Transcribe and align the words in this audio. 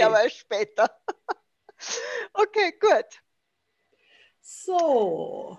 aber 0.00 0.28
später. 0.30 0.88
Okay, 2.32 2.72
gut. 2.80 3.20
So, 4.40 5.58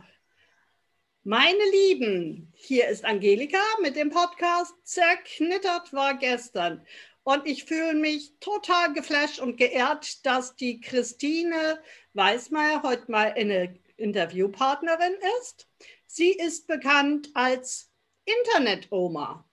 meine 1.24 1.64
Lieben, 1.72 2.52
hier 2.56 2.88
ist 2.88 3.06
Angelika 3.06 3.62
mit 3.82 3.96
dem 3.96 4.10
Podcast 4.10 4.74
Zerknittert 4.84 5.94
war 5.94 6.18
gestern. 6.18 6.86
Und 7.24 7.46
ich 7.46 7.66
fühle 7.66 7.94
mich 7.94 8.34
total 8.40 8.94
geflasht 8.94 9.40
und 9.40 9.58
geehrt, 9.58 10.26
dass 10.26 10.56
die 10.56 10.82
Christine 10.82 11.80
Weißmeier 12.14 12.84
heute 12.84 13.12
mal 13.12 13.34
eine 13.34 13.78
Interviewpartnerin 13.98 15.16
ist. 15.42 15.68
Sie 16.06 16.32
ist 16.32 16.68
bekannt 16.68 17.30
als 17.34 17.92
Internet-Oma. 18.26 19.48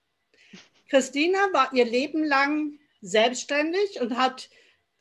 Christina 0.89 1.39
war 1.53 1.73
ihr 1.73 1.85
Leben 1.85 2.23
lang 2.23 2.79
selbstständig 3.01 3.99
und 3.99 4.17
hat 4.17 4.49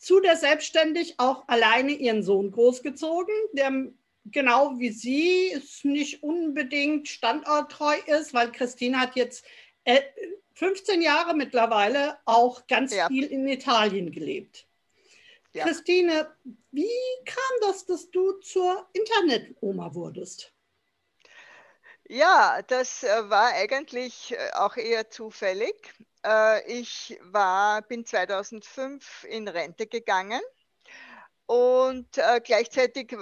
zu 0.03 0.19
der 0.19 0.37
Selbstständig 0.37 1.15
auch 1.19 1.47
alleine 1.47 1.93
ihren 1.93 2.25
Sohn 2.25 2.51
großgezogen, 2.51 3.35
der 3.53 3.87
genau 4.25 4.79
wie 4.79 4.91
sie 4.91 5.57
nicht 5.85 6.25
unbedingt 6.25 7.09
standorttreu 7.09 7.95
ist, 8.07 8.35
weil 8.35 8.51
Christine 8.51 8.99
hat 8.99 9.15
jetzt 9.15 9.45
15 10.55 11.01
äh, 11.01 11.05
Jahre 11.05 11.37
mittlerweile 11.37 12.19
auch 12.25 12.67
ganz 12.67 12.93
ja. 12.93 13.07
viel 13.07 13.25
in 13.25 13.47
Italien 13.47 14.11
gelebt. 14.11 14.67
Ja. 15.55 15.67
Christine, 15.67 16.35
wie 16.73 16.89
kam 17.25 17.69
das, 17.69 17.87
dass 17.87 18.11
du 18.11 18.33
zur 18.41 18.89
Internet-Oma 18.95 19.95
wurdest? 19.95 20.53
Ja, 22.15 22.61
das 22.61 23.03
äh, 23.05 23.31
war 23.31 23.53
eigentlich 23.55 24.33
äh, 24.33 24.51
auch 24.53 24.77
eher 24.77 25.09
zufällig. 25.09 25.95
Äh, 26.23 26.63
ich 26.71 27.19
war, 27.23 27.81
bin 27.81 28.05
2005 28.05 29.25
in 29.25 29.49
Rente 29.49 29.87
gegangen 29.87 30.43
und 31.47 32.09
gleichzeitig 32.45 33.17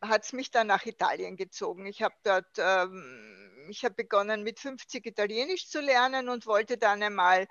hat 0.00 0.24
es 0.24 0.32
mich 0.32 0.50
dann 0.52 0.68
nach 0.68 0.86
Italien 0.86 1.36
gezogen. 1.36 1.86
Ich 1.86 2.02
habe 2.02 2.14
dort, 2.22 2.46
ähm, 2.58 3.66
ich 3.68 3.84
habe 3.84 3.94
begonnen 3.96 4.42
mit 4.44 4.60
50 4.60 5.06
Italienisch 5.06 5.68
zu 5.68 5.80
lernen 5.80 6.28
und 6.28 6.46
wollte 6.46 6.78
dann 6.78 7.02
einmal 7.02 7.46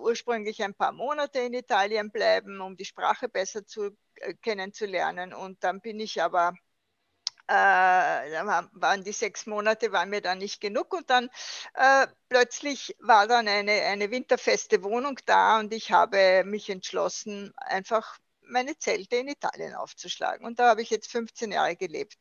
ursprünglich 0.00 0.62
ein 0.62 0.74
paar 0.74 0.92
Monate 0.92 1.38
in 1.40 1.54
Italien 1.54 2.10
bleiben, 2.10 2.60
um 2.60 2.76
die 2.76 2.84
Sprache 2.84 3.28
besser 3.28 3.64
zu, 3.66 3.96
kennenzulernen. 4.42 5.32
Und 5.32 5.64
dann 5.64 5.80
bin 5.80 5.98
ich 5.98 6.22
aber 6.22 6.52
äh, 7.48 7.52
waren 7.52 9.04
die 9.04 9.12
sechs 9.12 9.46
Monate 9.46 9.92
waren 9.92 10.10
mir 10.10 10.20
dann 10.20 10.38
nicht 10.38 10.60
genug 10.60 10.92
und 10.94 11.10
dann 11.10 11.30
äh, 11.74 12.06
plötzlich 12.28 12.96
war 13.00 13.26
dann 13.26 13.48
eine, 13.48 13.72
eine 13.82 14.10
winterfeste 14.10 14.82
Wohnung 14.82 15.18
da 15.26 15.58
und 15.58 15.72
ich 15.72 15.92
habe 15.92 16.44
mich 16.44 16.70
entschlossen, 16.70 17.52
einfach 17.56 18.18
meine 18.48 18.78
Zelte 18.78 19.16
in 19.16 19.28
Italien 19.28 19.74
aufzuschlagen. 19.74 20.46
Und 20.46 20.58
da 20.58 20.70
habe 20.70 20.82
ich 20.82 20.90
jetzt 20.90 21.10
15 21.10 21.52
Jahre 21.52 21.76
gelebt. 21.76 22.16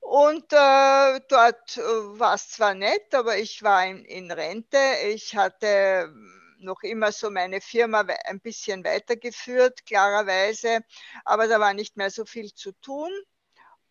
Und 0.00 0.52
äh, 0.52 1.20
dort 1.28 1.76
äh, 1.76 1.80
war 2.18 2.34
es 2.34 2.50
zwar 2.50 2.74
nett, 2.74 3.14
aber 3.14 3.38
ich 3.38 3.62
war 3.62 3.86
in, 3.86 4.04
in 4.04 4.30
Rente. 4.30 4.78
Ich 5.08 5.36
hatte 5.36 6.12
noch 6.58 6.82
immer 6.82 7.12
so 7.12 7.30
meine 7.30 7.60
Firma 7.60 8.04
ein 8.24 8.40
bisschen 8.40 8.84
weitergeführt, 8.84 9.84
klarerweise, 9.86 10.80
aber 11.24 11.48
da 11.48 11.60
war 11.60 11.74
nicht 11.74 11.96
mehr 11.96 12.10
so 12.10 12.24
viel 12.24 12.52
zu 12.54 12.72
tun. 12.80 13.10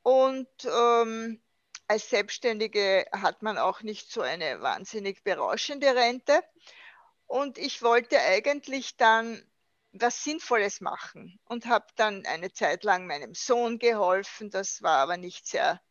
Und 0.04 0.50
ähm, 0.66 1.42
als 1.88 2.10
Selbstständige 2.10 3.06
hat 3.12 3.42
man 3.42 3.58
auch 3.58 3.82
nicht 3.82 4.12
so 4.12 4.22
eine 4.22 4.62
wahnsinnig 4.62 5.24
berauschende 5.24 5.96
Rente. 5.96 6.42
Und 7.28 7.58
ich 7.58 7.82
wollte 7.82 8.20
eigentlich 8.20 8.98
dann 8.98 9.44
was 9.94 10.24
Sinnvolles 10.24 10.82
machen 10.82 11.40
und 11.46 11.66
habe 11.66 11.88
dann 11.96 12.26
eine 12.26 12.54
Zeit 12.54 12.84
lang 12.84 13.08
meinem 13.08 13.34
Sohn 13.34 13.78
geholfen. 13.78 14.50
Das 14.50 14.82
war 14.82 15.00
aber 15.00 15.18
nicht 15.18 15.48
sehr 15.48 15.82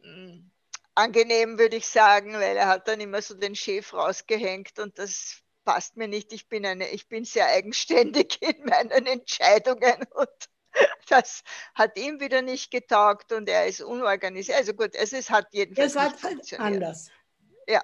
hm, 0.00 0.50
angenehm, 0.94 1.58
würde 1.58 1.76
ich 1.76 1.88
sagen, 1.88 2.34
weil 2.34 2.56
er 2.56 2.68
hat 2.68 2.88
dann 2.88 3.00
immer 3.00 3.22
so 3.22 3.34
den 3.34 3.54
Chef 3.54 3.92
rausgehängt 3.92 4.78
und 4.78 4.98
das 4.98 5.42
passt 5.64 5.96
mir 5.96 6.08
nicht. 6.08 6.32
Ich 6.32 6.48
bin, 6.48 6.64
eine, 6.64 6.88
ich 6.90 7.08
bin 7.08 7.24
sehr 7.24 7.46
eigenständig 7.46 8.38
in 8.42 8.64
meinen 8.64 9.06
Entscheidungen 9.06 10.04
und 10.14 10.48
das 11.08 11.42
hat 11.74 11.98
ihm 11.98 12.20
wieder 12.20 12.42
nicht 12.42 12.70
getaugt 12.70 13.32
und 13.32 13.48
er 13.48 13.66
ist 13.66 13.80
unorganisiert. 13.80 14.58
Also 14.58 14.74
gut, 14.74 14.94
es 14.94 15.12
ist, 15.12 15.30
hat 15.30 15.48
jedenfalls. 15.52 15.94
Es 15.94 16.00
hat 16.00 16.22
halt 16.22 16.60
anders. 16.60 17.10
Ja. 17.68 17.82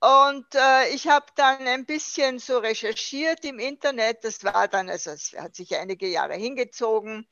Und 0.00 0.54
äh, 0.54 0.90
ich 0.90 1.08
habe 1.08 1.24
dann 1.34 1.66
ein 1.66 1.86
bisschen 1.86 2.38
so 2.38 2.58
recherchiert 2.58 3.42
im 3.46 3.58
Internet. 3.58 4.22
Das 4.22 4.44
war 4.44 4.68
dann, 4.68 4.90
also 4.90 5.12
es 5.12 5.32
hat 5.32 5.54
sich 5.54 5.74
einige 5.76 6.06
Jahre 6.06 6.34
hingezogen. 6.34 7.26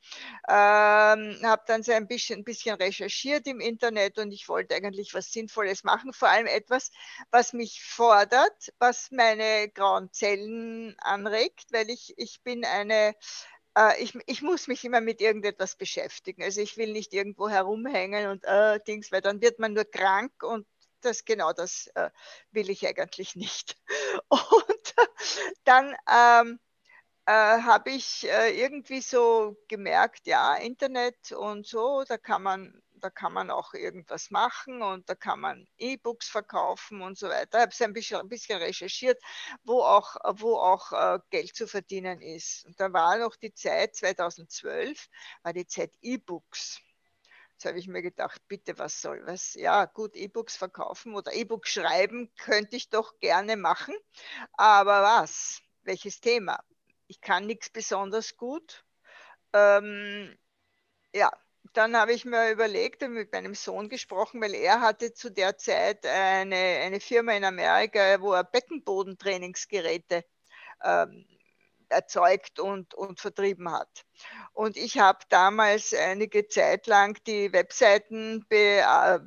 Ähm, 0.47 1.39
habe 1.43 1.61
dann 1.67 1.83
so 1.83 1.91
ein 1.91 2.07
bisschen, 2.07 2.43
bisschen 2.43 2.75
recherchiert 2.75 3.45
im 3.45 3.59
Internet 3.59 4.17
und 4.17 4.31
ich 4.31 4.49
wollte 4.49 4.73
eigentlich 4.73 5.13
was 5.13 5.31
Sinnvolles 5.31 5.83
machen. 5.83 6.13
Vor 6.13 6.29
allem 6.29 6.47
etwas, 6.47 6.89
was 7.29 7.53
mich 7.53 7.83
fordert, 7.83 8.73
was 8.79 9.11
meine 9.11 9.69
grauen 9.69 10.11
Zellen 10.11 10.95
anregt, 10.97 11.67
weil 11.73 11.91
ich, 11.91 12.15
ich 12.17 12.41
bin 12.41 12.65
eine 12.65 13.13
äh, 13.77 14.01
ich, 14.01 14.17
ich, 14.27 14.41
muss 14.41 14.67
mich 14.67 14.83
immer 14.85 15.01
mit 15.01 15.21
irgendetwas 15.21 15.75
beschäftigen. 15.75 16.43
Also 16.43 16.61
ich 16.61 16.77
will 16.77 16.91
nicht 16.91 17.13
irgendwo 17.13 17.49
herumhängen 17.49 18.29
und 18.29 18.43
äh, 18.45 18.79
Dings, 18.87 19.11
weil 19.11 19.21
dann 19.21 19.41
wird 19.41 19.59
man 19.59 19.73
nur 19.73 19.85
krank 19.85 20.31
und 20.43 20.67
das 21.01 21.25
genau 21.25 21.53
das 21.53 21.87
äh, 21.95 22.09
will 22.51 22.69
ich 22.69 22.85
eigentlich 22.87 23.35
nicht. 23.35 23.77
Und 24.29 24.95
dann 25.63 25.95
ähm, 26.11 26.59
äh, 27.25 27.31
habe 27.31 27.91
ich 27.91 28.27
äh, 28.29 28.59
irgendwie 28.59 29.01
so 29.01 29.57
gemerkt, 29.67 30.27
ja, 30.27 30.55
Internet 30.55 31.31
und 31.31 31.65
so, 31.67 32.03
da 32.07 32.17
kann 32.17 32.43
man 32.43 32.82
da 33.03 33.09
kann 33.09 33.33
man 33.33 33.51
auch 33.51 33.73
irgendwas 33.73 34.31
machen 34.31 34.81
und 34.81 35.09
da 35.09 35.15
kann 35.15 35.39
man 35.41 35.67
E-Books 35.77 36.29
verkaufen 36.29 37.01
und 37.01 37.17
so 37.17 37.27
weiter. 37.27 37.67
Ich 37.69 37.81
habe 37.81 37.91
ein 37.91 37.93
bisschen, 37.93 38.19
ein 38.21 38.29
bisschen 38.29 38.59
recherchiert, 38.59 39.21
wo 39.63 39.81
auch, 39.81 40.15
wo 40.39 40.55
auch 40.57 40.91
äh, 40.93 41.19
Geld 41.29 41.55
zu 41.55 41.67
verdienen 41.67 42.21
ist. 42.21 42.65
Und 42.65 42.79
da 42.79 42.93
war 42.93 43.17
noch 43.17 43.35
die 43.35 43.53
Zeit, 43.53 43.95
2012, 43.95 45.09
war 45.43 45.51
die 45.53 45.67
Zeit 45.67 45.91
E-Books. 46.01 46.79
Jetzt 47.53 47.65
habe 47.65 47.77
ich 47.77 47.87
mir 47.87 48.01
gedacht, 48.01 48.41
bitte, 48.47 48.77
was 48.77 49.01
soll 49.01 49.21
was? 49.25 49.53
Ja, 49.53 49.85
gut, 49.85 50.15
E-Books 50.15 50.55
verkaufen 50.55 51.13
oder 51.15 51.33
E-Books 51.33 51.71
schreiben 51.71 52.31
könnte 52.37 52.77
ich 52.77 52.89
doch 52.89 53.19
gerne 53.19 53.57
machen. 53.57 53.95
Aber 54.53 55.01
was? 55.03 55.61
Welches 55.83 56.21
Thema? 56.21 56.63
Ich 57.07 57.21
kann 57.21 57.45
nichts 57.47 57.69
besonders 57.69 58.37
gut. 58.37 58.85
Ähm, 59.53 60.37
ja, 61.13 61.31
dann 61.71 61.95
habe 61.95 62.13
ich 62.13 62.25
mir 62.25 62.51
überlegt 62.51 63.03
und 63.03 63.13
mit 63.13 63.31
meinem 63.31 63.55
Sohn 63.55 63.89
gesprochen, 63.89 64.41
weil 64.41 64.53
er 64.53 64.81
hatte 64.81 65.13
zu 65.13 65.31
der 65.31 65.57
Zeit 65.57 66.05
eine, 66.05 66.55
eine 66.55 66.99
Firma 66.99 67.33
in 67.33 67.45
Amerika, 67.45 68.19
wo 68.21 68.33
er 68.33 68.43
Beckenbodentrainingsgeräte 68.43 70.25
ähm, 70.83 71.25
erzeugt 71.89 72.59
und, 72.59 72.93
und 72.93 73.19
vertrieben 73.19 73.71
hat. 73.71 74.05
Und 74.51 74.77
ich 74.77 74.99
habe 74.99 75.19
damals 75.29 75.93
einige 75.93 76.47
Zeit 76.47 76.87
lang 76.87 77.17
die 77.25 77.53
Webseiten 77.53 78.45
be, 78.49 78.79
äh, 78.79 79.19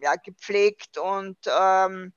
ja, 0.00 0.14
gepflegt 0.22 0.98
und 0.98 1.38
ähm, 1.46 2.12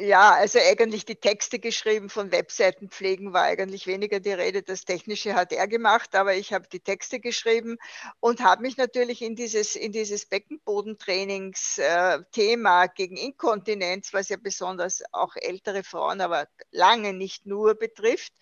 ja, 0.00 0.32
also 0.32 0.58
eigentlich 0.58 1.04
die 1.04 1.16
Texte 1.16 1.58
geschrieben 1.58 2.08
von 2.08 2.32
Webseiten 2.32 2.88
pflegen 2.88 3.34
war 3.34 3.42
eigentlich 3.42 3.86
weniger 3.86 4.18
die 4.20 4.32
Rede. 4.32 4.62
Das 4.62 4.86
Technische 4.86 5.34
hat 5.34 5.52
er 5.52 5.68
gemacht, 5.68 6.14
aber 6.14 6.34
ich 6.34 6.54
habe 6.54 6.66
die 6.68 6.80
Texte 6.80 7.20
geschrieben 7.20 7.76
und 8.20 8.40
habe 8.40 8.62
mich 8.62 8.78
natürlich 8.78 9.20
in 9.20 9.36
dieses, 9.36 9.76
in 9.76 9.92
dieses 9.92 10.24
Beckenbodentrainings-Thema 10.26 12.84
äh, 12.84 12.88
gegen 12.94 13.18
Inkontinenz, 13.18 14.14
was 14.14 14.30
ja 14.30 14.38
besonders 14.38 15.02
auch 15.12 15.36
ältere 15.36 15.84
Frauen, 15.84 16.22
aber 16.22 16.48
lange 16.70 17.12
nicht 17.12 17.44
nur 17.44 17.74
betrifft, 17.74 18.32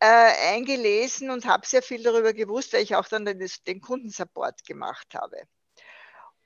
äh, 0.00 0.54
eingelesen 0.54 1.30
und 1.30 1.44
habe 1.46 1.66
sehr 1.66 1.82
viel 1.82 2.02
darüber 2.02 2.32
gewusst, 2.32 2.72
weil 2.72 2.82
ich 2.82 2.96
auch 2.96 3.08
dann 3.08 3.24
den, 3.26 3.46
den 3.66 3.80
Kundensupport 3.80 4.64
gemacht 4.64 5.14
habe. 5.14 5.36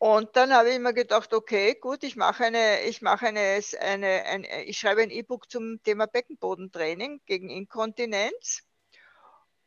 Und 0.00 0.35
dann 0.35 0.55
habe 0.55 0.70
ich 0.70 0.79
mir 0.79 0.94
gedacht, 0.94 1.35
okay, 1.35 1.75
gut, 1.75 2.05
ich 2.05 2.17
mache 2.17 2.44
eine, 2.44 2.85
ich 2.85 3.02
mache 3.02 3.26
eine, 3.26 3.61
eine, 3.81 4.25
eine 4.25 4.64
ich 4.64 4.79
schreibe 4.79 5.02
ein 5.02 5.11
E-Book 5.11 5.50
zum 5.50 5.82
Thema 5.82 6.06
Beckenbodentraining 6.06 7.20
gegen 7.26 7.50
Inkontinenz. 7.50 8.62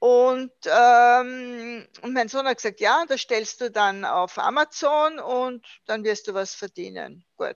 Und, 0.03 0.51
ähm, 0.65 1.88
und 2.01 2.11
mein 2.11 2.27
Sohn 2.27 2.45
hat 2.45 2.57
gesagt, 2.57 2.81
ja, 2.81 3.05
das 3.07 3.21
stellst 3.21 3.61
du 3.61 3.71
dann 3.71 4.03
auf 4.03 4.38
Amazon 4.38 5.17
und 5.17 5.65
dann 5.85 6.03
wirst 6.03 6.27
du 6.27 6.33
was 6.33 6.53
verdienen. 6.53 7.23
Gut, 7.38 7.55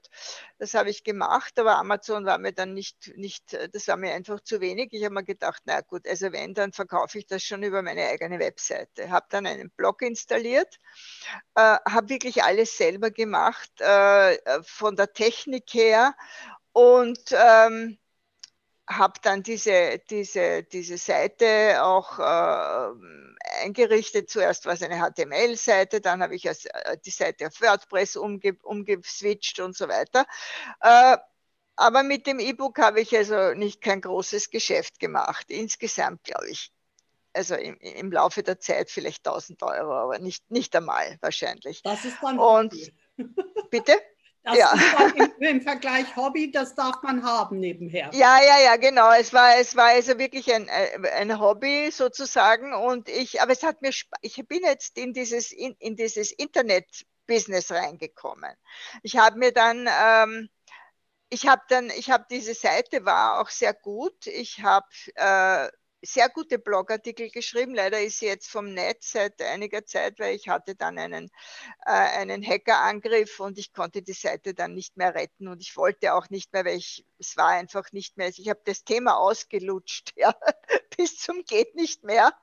das 0.58 0.74
habe 0.74 0.90
ich 0.90 1.04
gemacht, 1.04 1.60
aber 1.60 1.76
Amazon 1.76 2.26
war 2.26 2.38
mir 2.38 2.54
dann 2.54 2.74
nicht, 2.74 3.12
nicht 3.18 3.52
das 3.74 3.90
war 3.90 3.98
mir 3.98 4.14
einfach 4.14 4.40
zu 4.40 4.62
wenig. 4.62 4.94
Ich 4.94 5.04
habe 5.04 5.16
mir 5.16 5.26
gedacht, 5.26 5.62
na 5.66 5.82
gut, 5.82 6.08
also 6.08 6.32
wenn, 6.32 6.54
dann 6.54 6.72
verkaufe 6.72 7.20
ich 7.20 7.28
das 7.28 7.44
schon 7.44 7.64
über 7.64 7.82
meine 7.82 8.08
eigene 8.08 8.40
Webseite. 8.40 9.10
Habe 9.10 9.26
dann 9.30 9.46
einen 9.46 9.70
Blog 9.72 10.02
installiert, 10.02 10.74
äh, 11.56 11.76
habe 11.86 12.08
wirklich 12.08 12.44
alles 12.44 12.78
selber 12.78 13.12
gemacht, 13.12 13.72
äh, 13.82 14.38
von 14.64 14.96
der 14.96 15.12
Technik 15.12 15.74
her 15.74 16.16
und 16.72 17.20
ähm, 17.34 18.00
habe 18.88 19.20
dann 19.22 19.44
diese, 19.44 20.00
diese, 20.10 20.64
diese 20.64 20.98
Seite 20.98 21.84
auch 21.84 22.20
äh, 22.20 23.62
eingerichtet. 23.62 24.30
Zuerst 24.30 24.66
war 24.66 24.74
es 24.74 24.82
eine 24.82 25.00
HTML-Seite, 25.00 26.00
dann 26.00 26.24
habe 26.24 26.36
ich 26.36 26.48
als, 26.48 26.66
äh, 26.66 26.98
die 27.06 27.12
Seite 27.12 27.48
auf 27.48 27.62
WordPress 27.62 28.16
umge 28.16 28.58
umgeswitcht 28.64 29.60
und 29.60 29.76
so 29.76 29.88
weiter. 29.90 30.26
Äh, 30.82 31.18
aber 31.76 32.04
mit 32.04 32.26
dem 32.28 32.40
E-Book 32.40 32.80
habe 32.80 33.02
ich 33.02 33.16
also 33.16 33.54
nicht 33.54 33.82
kein 33.82 34.02
großes 34.02 34.50
Geschäft 34.50 35.00
gemacht. 35.00 35.46
Insgesamt 35.50 36.24
glaube 36.24 36.50
ich, 36.50 36.72
also 37.34 37.56
im, 37.56 37.78
im, 37.78 38.12
Laufe 38.12 38.42
der 38.42 38.60
Zeit 38.60 38.90
vielleicht 38.90 39.28
1000 39.28 39.62
Euro, 39.64 39.94
aber 39.94 40.18
nicht, 40.18 40.50
nicht 40.50 40.76
einmal 40.76 41.18
wahrscheinlich. 41.22 41.84
Das 41.84 42.04
ist 42.04 42.18
dann 42.22 42.40
und 42.40 42.74
bitte? 43.70 43.94
Das 44.48 44.58
ja. 44.58 44.74
im, 45.16 45.32
im, 45.40 45.62
Vergleich 45.62 46.16
Hobby, 46.16 46.50
das 46.50 46.74
darf 46.74 47.04
man 47.04 47.22
haben 47.22 47.60
nebenher. 47.60 48.10
Ja, 48.14 48.42
ja, 48.42 48.60
ja, 48.64 48.78
genau. 48.78 49.12
Es 49.12 49.34
war, 49.34 49.58
es 49.58 49.76
war 49.76 49.88
also 49.88 50.18
wirklich 50.18 50.54
ein, 50.54 50.70
äh, 50.70 51.10
ein 51.18 51.38
Hobby 51.38 51.92
sozusagen. 51.92 52.74
Und 52.74 53.10
ich, 53.10 53.42
aber 53.42 53.52
es 53.52 53.64
hat 53.64 53.82
mir, 53.82 53.92
ich 54.22 54.48
bin 54.48 54.62
jetzt 54.64 54.98
in 54.98 55.12
dieses, 55.12 55.52
in, 55.52 55.76
in 55.80 55.98
dieses 55.98 56.32
Internet-Business 56.32 57.72
reingekommen. 57.72 58.54
Ich 59.04 59.18
habe 59.18 59.38
mir 59.38 59.52
dann, 59.52 59.90
ähm, 60.02 60.50
ich 61.30 61.46
habe 61.46 61.64
dann, 61.68 61.90
ich 61.90 62.10
habe 62.10 62.26
diese 62.32 62.54
Seite 62.54 63.04
war 63.04 63.42
auch 63.42 63.50
sehr 63.50 63.74
gut. 63.74 64.28
Ich 64.28 64.64
habe 64.64 64.88
äh, 65.16 65.68
sehr 66.02 66.30
gute 66.30 66.60
Blogartikel 66.60 67.30
geschrieben. 67.30 67.74
Leider 67.74 68.02
ist 68.02 68.20
sie 68.20 68.28
jetzt 68.28 68.50
vom 68.50 68.74
Netz 68.74 69.12
seit 69.12 69.42
einiger 69.42 69.86
Zeit, 69.86 70.20
weil 70.20 70.36
ich 70.36 70.48
hatte 70.48 70.76
dann 70.76 70.98
einen, 70.98 71.30
äh, 71.86 71.92
einen 71.92 72.46
Hackerangriff 72.46 73.40
und 73.40 73.58
ich 73.58 73.74
konnte 73.74 74.02
die 74.02 74.14
Seite 74.14 74.54
dann 74.54 74.74
nicht 74.74 74.98
mehr 74.98 75.16
retten 75.16 75.48
und 75.48 75.62
ich 75.62 75.76
wollte 75.76 76.14
auch 76.14 76.30
nicht 76.30 76.54
mehr, 76.54 76.66
weil 76.66 76.78
ich, 76.78 77.06
es 77.20 77.38
war 77.38 77.50
einfach 77.50 77.92
nicht 77.92 78.18
mehr, 78.18 78.30
ich 78.30 78.50
habe 78.50 78.62
das 78.66 78.84
Thema 78.84 79.18
ausgelutscht, 79.18 80.14
ja, 80.16 80.36
bis 80.96 81.18
zum 81.18 81.44
geht 81.44 81.76
nicht 81.76 82.04
mehr. 82.04 82.34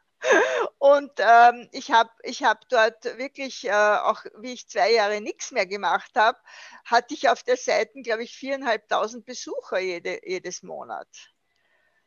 Und 0.78 1.12
ähm, 1.18 1.68
ich 1.72 1.90
habe 1.90 2.10
ich 2.22 2.44
hab 2.44 2.66
dort 2.70 3.04
wirklich, 3.18 3.66
äh, 3.66 3.72
auch 3.72 4.24
wie 4.38 4.54
ich 4.54 4.68
zwei 4.68 4.92
Jahre 4.92 5.20
nichts 5.20 5.50
mehr 5.50 5.66
gemacht 5.66 6.12
habe, 6.16 6.38
hatte 6.86 7.12
ich 7.12 7.28
auf 7.28 7.42
der 7.42 7.58
Seite, 7.58 8.00
glaube 8.00 8.22
ich, 8.22 8.34
viereinhalbtausend 8.34 9.26
Besucher 9.26 9.80
jede, 9.80 10.26
jedes 10.26 10.62
Monat. 10.62 11.08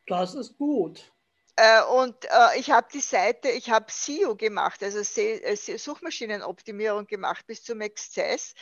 Das 0.06 0.34
ist 0.34 0.56
gut. 0.56 1.12
Äh, 1.60 1.82
und 1.82 2.24
äh, 2.26 2.58
ich 2.58 2.70
habe 2.70 2.86
die 2.92 3.00
Seite, 3.00 3.48
ich 3.50 3.68
habe 3.70 3.86
SEO 3.90 4.36
gemacht, 4.36 4.80
also 4.80 5.00
äh, 5.20 5.56
Suchmaschinenoptimierung 5.56 7.06
gemacht 7.08 7.44
bis 7.48 7.64
zum 7.64 7.80
Exzess. 7.80 8.54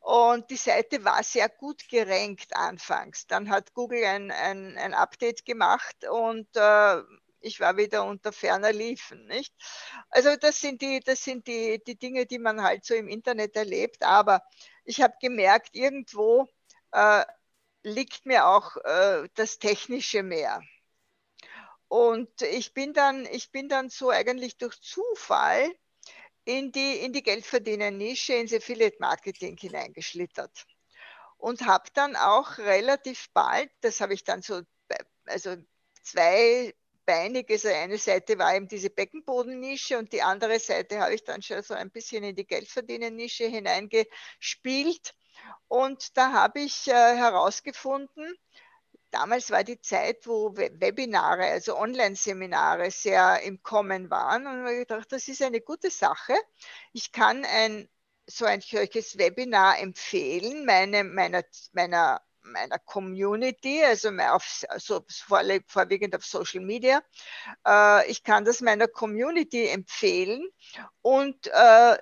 Und 0.00 0.48
die 0.50 0.56
Seite 0.56 1.04
war 1.04 1.22
sehr 1.22 1.50
gut 1.50 1.86
gerankt 1.90 2.56
anfangs. 2.56 3.26
Dann 3.26 3.50
hat 3.50 3.74
Google 3.74 4.02
ein, 4.04 4.30
ein, 4.30 4.78
ein 4.78 4.94
Update 4.94 5.44
gemacht 5.44 5.96
und 6.10 6.48
ich 7.40 7.60
war 7.60 7.76
wieder 7.76 8.04
unter 8.04 8.32
ferner 8.32 8.72
Liefen. 8.72 9.26
Nicht? 9.26 9.54
Also 10.10 10.34
das 10.36 10.60
sind, 10.60 10.80
die, 10.82 11.00
das 11.00 11.22
sind 11.24 11.46
die, 11.46 11.82
die 11.86 11.96
Dinge, 11.98 12.24
die 12.26 12.38
man 12.38 12.62
halt 12.62 12.84
so 12.84 12.94
im 12.94 13.08
Internet 13.08 13.56
erlebt. 13.56 14.02
Aber 14.04 14.42
ich 14.84 15.02
habe 15.02 15.14
gemerkt, 15.20 15.74
irgendwo 15.76 16.46
äh, 16.92 17.24
liegt 17.82 18.26
mir 18.26 18.46
auch 18.48 18.76
äh, 18.78 19.28
das 19.34 19.58
Technische 19.58 20.22
mehr. 20.22 20.62
Und 21.88 22.42
ich 22.42 22.74
bin 22.74 22.92
dann, 22.92 23.26
ich 23.26 23.50
bin 23.50 23.68
dann 23.68 23.88
so 23.88 24.10
eigentlich 24.10 24.58
durch 24.58 24.80
Zufall 24.80 25.70
in 26.44 26.72
die, 26.72 26.96
in 26.98 27.12
die 27.12 27.22
Geldverdiener-Nische, 27.22 28.34
ins 28.34 28.52
Affiliate-Marketing 28.52 29.56
hineingeschlittert. 29.56 30.66
Und 31.38 31.66
habe 31.66 31.88
dann 31.94 32.16
auch 32.16 32.58
relativ 32.58 33.28
bald, 33.32 33.70
das 33.80 34.00
habe 34.00 34.14
ich 34.14 34.24
dann 34.24 34.42
so, 34.42 34.62
also 35.26 35.56
zweibeinig, 36.02 37.48
also 37.50 37.68
eine 37.68 37.98
Seite 37.98 38.38
war 38.38 38.54
eben 38.54 38.66
diese 38.66 38.90
Beckenbodennische 38.90 39.98
und 39.98 40.12
die 40.12 40.22
andere 40.22 40.58
Seite 40.58 41.00
habe 41.00 41.14
ich 41.14 41.24
dann 41.24 41.42
schon 41.42 41.62
so 41.62 41.74
ein 41.74 41.90
bisschen 41.90 42.24
in 42.24 42.34
die 42.34 42.46
Geldverdiener-Nische 42.46 43.46
hineingespielt. 43.46 45.14
Und 45.68 46.16
da 46.16 46.32
habe 46.32 46.60
ich 46.60 46.88
äh, 46.88 46.92
herausgefunden, 47.16 48.36
damals 49.10 49.50
war 49.50 49.64
die 49.64 49.80
Zeit, 49.80 50.26
wo 50.26 50.56
Webinare, 50.56 51.44
also 51.46 51.76
Online-Seminare 51.78 52.90
sehr 52.90 53.42
im 53.42 53.62
Kommen 53.62 54.10
waren. 54.10 54.46
Und 54.46 54.66
ich 54.66 54.80
gedacht, 54.80 55.10
das 55.12 55.28
ist 55.28 55.42
eine 55.42 55.60
gute 55.60 55.90
Sache. 55.90 56.34
Ich 56.92 57.12
kann 57.12 57.44
ein 57.44 57.88
so 58.28 58.44
ein 58.44 58.60
solches 58.60 59.16
Webinar 59.18 59.78
empfehlen, 59.80 60.66
meine, 60.66 61.02
meiner, 61.02 61.42
meiner, 61.72 62.20
meiner 62.42 62.78
Community, 62.78 63.82
also 63.82 64.10
auf, 64.10 64.64
also 64.68 65.04
vorwiegend 65.66 66.14
auf 66.14 66.24
Social 66.24 66.60
Media. 66.60 67.02
Äh, 67.66 68.10
ich 68.10 68.22
kann 68.22 68.44
das 68.44 68.60
meiner 68.60 68.86
Community 68.86 69.66
empfehlen 69.66 70.46
und 71.00 71.46
äh, 71.46 71.96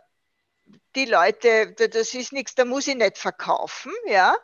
die 0.97 1.05
Leute, 1.05 1.75
das 1.75 2.15
ist 2.15 2.33
nichts, 2.33 2.57
da 2.57 2.65
muss 2.65 2.89
ich 2.89 2.97
nicht 2.97 3.19
verkaufen, 3.19 3.93
ja. 4.07 4.37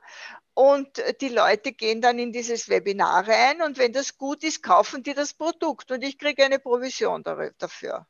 Und 0.54 1.02
die 1.20 1.28
Leute 1.28 1.72
gehen 1.72 2.02
dann 2.02 2.18
in 2.18 2.32
dieses 2.32 2.68
Webinar 2.68 3.26
rein 3.26 3.62
und 3.62 3.78
wenn 3.78 3.92
das 3.92 4.18
gut 4.18 4.44
ist, 4.44 4.62
kaufen 4.62 5.02
die 5.02 5.14
das 5.14 5.32
Produkt 5.32 5.90
und 5.90 6.02
ich 6.02 6.18
kriege 6.18 6.44
eine 6.44 6.58
Provision 6.58 7.22
dafür. 7.22 8.06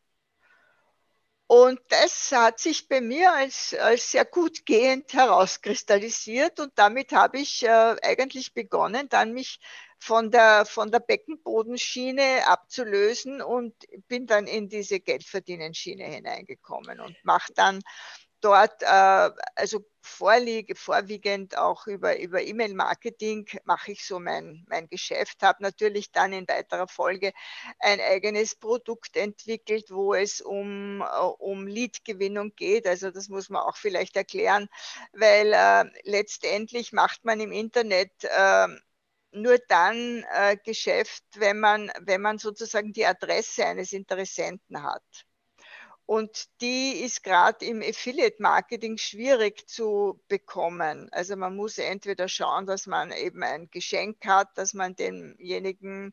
Und 1.47 1.81
das 1.89 2.33
hat 2.33 2.61
sich 2.61 2.89
bei 2.89 3.03
mir 3.03 3.31
als, 3.31 3.75
als 3.75 4.11
sehr 4.11 4.25
gut 4.25 4.65
gehend 4.65 5.12
herauskristallisiert 5.12 6.59
und 6.61 6.73
damit 6.77 7.12
habe 7.12 7.39
ich 7.39 7.62
äh, 7.62 7.97
eigentlich 8.03 8.55
begonnen, 8.55 9.09
dann 9.11 9.35
mich 9.35 9.61
von 9.99 10.31
der, 10.31 10.65
von 10.65 10.91
der 10.91 11.00
Beckenbodenschiene 11.00 12.47
abzulösen 12.47 13.43
und 13.43 13.75
bin 14.09 14.27
dann 14.27 14.47
in 14.47 14.69
diese 14.71 14.99
Geldverdienen-Schiene 14.99 16.05
hineingekommen 16.05 17.00
und 17.00 17.17
mache 17.23 17.53
dann 17.55 17.83
dort, 18.43 18.83
äh, 18.83 19.31
also 19.56 19.85
vorliege, 20.03 20.75
vorwiegend 20.75 21.56
auch 21.56 21.87
über, 21.87 22.19
über 22.19 22.43
E-Mail-Marketing 22.43 23.49
mache 23.65 23.93
ich 23.93 24.05
so 24.05 24.19
mein, 24.19 24.65
mein 24.69 24.89
Geschäft, 24.89 25.43
habe 25.43 25.62
natürlich 25.62 26.11
dann 26.12 26.33
in 26.33 26.49
weiterer 26.49 26.89
Folge 26.89 27.33
ein 27.79 28.00
eigenes 28.00 28.55
Produkt 28.56 29.17
entwickelt, 29.17 29.91
wo 29.91 30.15
es 30.15 30.41
um, 30.41 31.03
äh, 31.03 31.05
um 31.39 31.67
Lead-Gewinnung 31.67 32.55
geht. 32.56 32.87
Also 32.87 33.11
das 33.11 33.29
muss 33.29 33.49
man 33.49 33.62
auch 33.62 33.77
vielleicht 33.77 34.17
erklären, 34.17 34.69
weil 35.12 35.53
äh, 35.53 35.85
letztendlich 36.05 36.93
macht 36.93 37.25
man 37.25 37.41
im 37.41 37.53
Internet 37.53 38.12
äh, 38.25 38.69
nur 39.33 39.59
dann 39.69 40.25
äh, 40.33 40.56
Geschäft, 40.65 41.25
wenn 41.37 41.59
man, 41.61 41.91
wenn 42.00 42.21
man 42.21 42.39
sozusagen 42.39 42.93
die 42.93 43.06
Adresse 43.06 43.65
eines 43.67 43.93
Interessenten 43.93 44.83
hat. 44.83 45.03
Und 46.05 46.49
die 46.61 47.01
ist 47.01 47.23
gerade 47.23 47.65
im 47.65 47.81
Affiliate-Marketing 47.81 48.99
schwierig 48.99 49.69
zu 49.69 50.21
bekommen. 50.29 51.09
Also 51.13 51.37
man 51.37 51.55
muss 51.55 51.79
entweder 51.79 52.29
schauen, 52.29 52.67
dass 52.67 52.87
man 52.87 53.13
eben 53.13 53.43
ein 53.43 53.71
Geschenk 53.71 54.27
hat, 54.27 54.49
das 54.56 54.75
man 54.75 54.97
demjenigen 54.97 56.13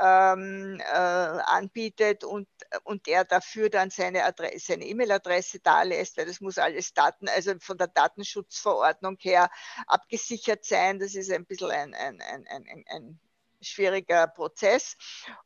ähm, 0.00 0.80
äh, 0.80 0.94
anbietet 0.94 2.22
und, 2.22 2.48
und 2.84 3.06
der 3.06 3.24
dafür 3.24 3.70
dann 3.70 3.90
seine 3.90 4.24
Adresse, 4.24 4.58
seine 4.58 4.84
E-Mail-Adresse 4.86 5.60
da 5.60 5.82
lässt, 5.82 6.18
weil 6.18 6.26
das 6.26 6.40
muss 6.40 6.58
alles 6.58 6.92
Daten, 6.92 7.28
also 7.28 7.54
von 7.60 7.78
der 7.78 7.88
Datenschutzverordnung 7.88 9.16
her 9.20 9.50
abgesichert 9.86 10.64
sein. 10.64 10.98
Das 10.98 11.14
ist 11.14 11.30
ein 11.32 11.46
bisschen 11.46 11.70
ein, 11.70 11.94
ein, 11.94 12.20
ein, 12.20 12.46
ein, 12.46 12.84
ein 12.88 13.20
schwieriger 13.62 14.26
Prozess. 14.26 14.96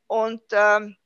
Und 0.06 0.42
ähm, 0.52 0.96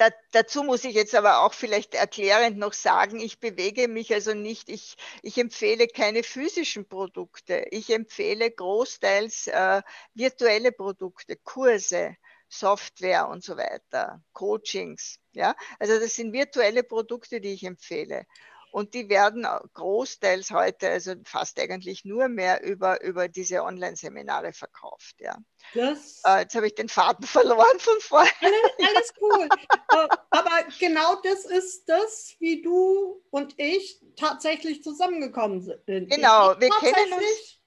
da, 0.00 0.08
dazu 0.32 0.62
muss 0.62 0.84
ich 0.84 0.94
jetzt 0.94 1.14
aber 1.14 1.42
auch 1.44 1.52
vielleicht 1.52 1.94
erklärend 1.94 2.56
noch 2.56 2.72
sagen, 2.72 3.20
ich 3.20 3.38
bewege 3.38 3.86
mich 3.86 4.14
also 4.14 4.32
nicht, 4.32 4.70
ich, 4.70 4.96
ich 5.22 5.36
empfehle 5.36 5.88
keine 5.88 6.22
physischen 6.22 6.88
Produkte. 6.88 7.66
Ich 7.70 7.90
empfehle 7.90 8.50
großteils 8.50 9.48
äh, 9.48 9.82
virtuelle 10.14 10.72
Produkte, 10.72 11.36
Kurse, 11.36 12.16
Software 12.48 13.28
und 13.28 13.44
so 13.44 13.58
weiter, 13.58 14.22
Coachings. 14.32 15.18
Ja? 15.32 15.54
Also 15.78 16.00
das 16.00 16.14
sind 16.14 16.32
virtuelle 16.32 16.82
Produkte, 16.82 17.42
die 17.42 17.52
ich 17.52 17.64
empfehle. 17.64 18.24
Und 18.72 18.94
die 18.94 19.08
werden 19.08 19.46
großteils 19.74 20.50
heute, 20.50 20.88
also 20.88 21.14
fast 21.24 21.58
eigentlich 21.58 22.04
nur 22.04 22.28
mehr 22.28 22.62
über, 22.62 23.02
über 23.02 23.28
diese 23.28 23.62
Online-Seminare 23.62 24.52
verkauft. 24.52 25.16
Ja. 25.18 25.36
Das, 25.74 26.22
äh, 26.24 26.40
jetzt 26.40 26.54
habe 26.54 26.66
ich 26.66 26.74
den 26.74 26.88
Faden 26.88 27.26
verloren 27.26 27.78
von 27.78 28.00
vorher. 28.00 28.32
Alles, 28.40 28.88
alles 28.88 29.14
cool. 29.20 29.48
Äh, 29.92 30.08
aber 30.30 30.64
genau 30.78 31.16
das 31.22 31.44
ist 31.44 31.88
das, 31.88 32.36
wie 32.38 32.62
du 32.62 33.22
und 33.30 33.54
ich 33.58 34.00
tatsächlich 34.16 34.82
zusammengekommen 34.82 35.62
sind. 35.62 36.10
Genau, 36.10 36.54
wir 36.58 36.70
kennen 36.80 37.12
uns. 37.12 37.60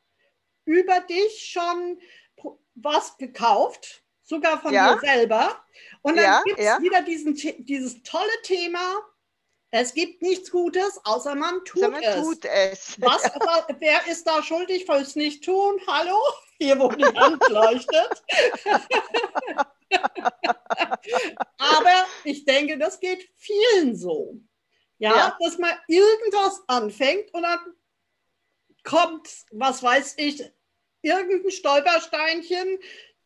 über 0.66 1.02
dich 1.02 1.50
schon 1.52 2.00
was 2.76 3.18
gekauft, 3.18 4.04
sogar 4.24 4.62
von 4.62 4.74
ja. 4.74 4.94
dir 4.94 5.00
selber. 5.02 5.64
Und 6.02 6.16
dann 6.18 6.26
ja, 6.26 6.42
gibt 6.44 6.60
es 6.60 6.66
ja. 6.66 6.82
wieder 6.82 7.02
diesen, 7.02 7.36
dieses 7.66 8.02
tolle 8.04 8.42
Thema 8.44 9.02
Es 9.76 9.96
gibt 9.96 10.22
nichts 10.22 10.52
Gutes, 10.52 11.00
außer 11.04 11.34
man 11.34 11.66
tut, 11.66 11.82
man 11.82 12.04
es. 12.04 12.16
tut 12.22 12.46
es. 12.46 12.96
Was, 13.02 13.24
wa- 13.40 13.66
wer 13.80 14.06
ist 14.06 14.24
da 14.28 14.44
schuldig 14.44 14.86
fürs 14.86 15.16
Nicht-Tun? 15.16 15.82
Hallo? 15.88 16.16
Hier, 16.60 16.78
wo 16.80 16.90
die 16.90 17.04
Hand 17.06 17.42
leuchtet. 17.50 18.24
Aber 21.58 22.06
ich 22.24 22.46
denke, 22.46 22.78
das 22.78 23.00
geht 23.00 23.28
vielen 23.36 23.96
so. 23.96 24.40
Ja, 25.00 25.16
Ja. 25.16 25.38
dass 25.40 25.58
man 25.58 25.72
irgendwas 25.88 26.62
anfängt 26.68 27.34
und 27.34 27.42
dann 27.42 27.60
kommt, 28.84 29.28
was 29.52 29.82
weiß 29.82 30.14
ich, 30.18 30.44
irgendein 31.02 31.50
Stolpersteinchen, 31.50 32.78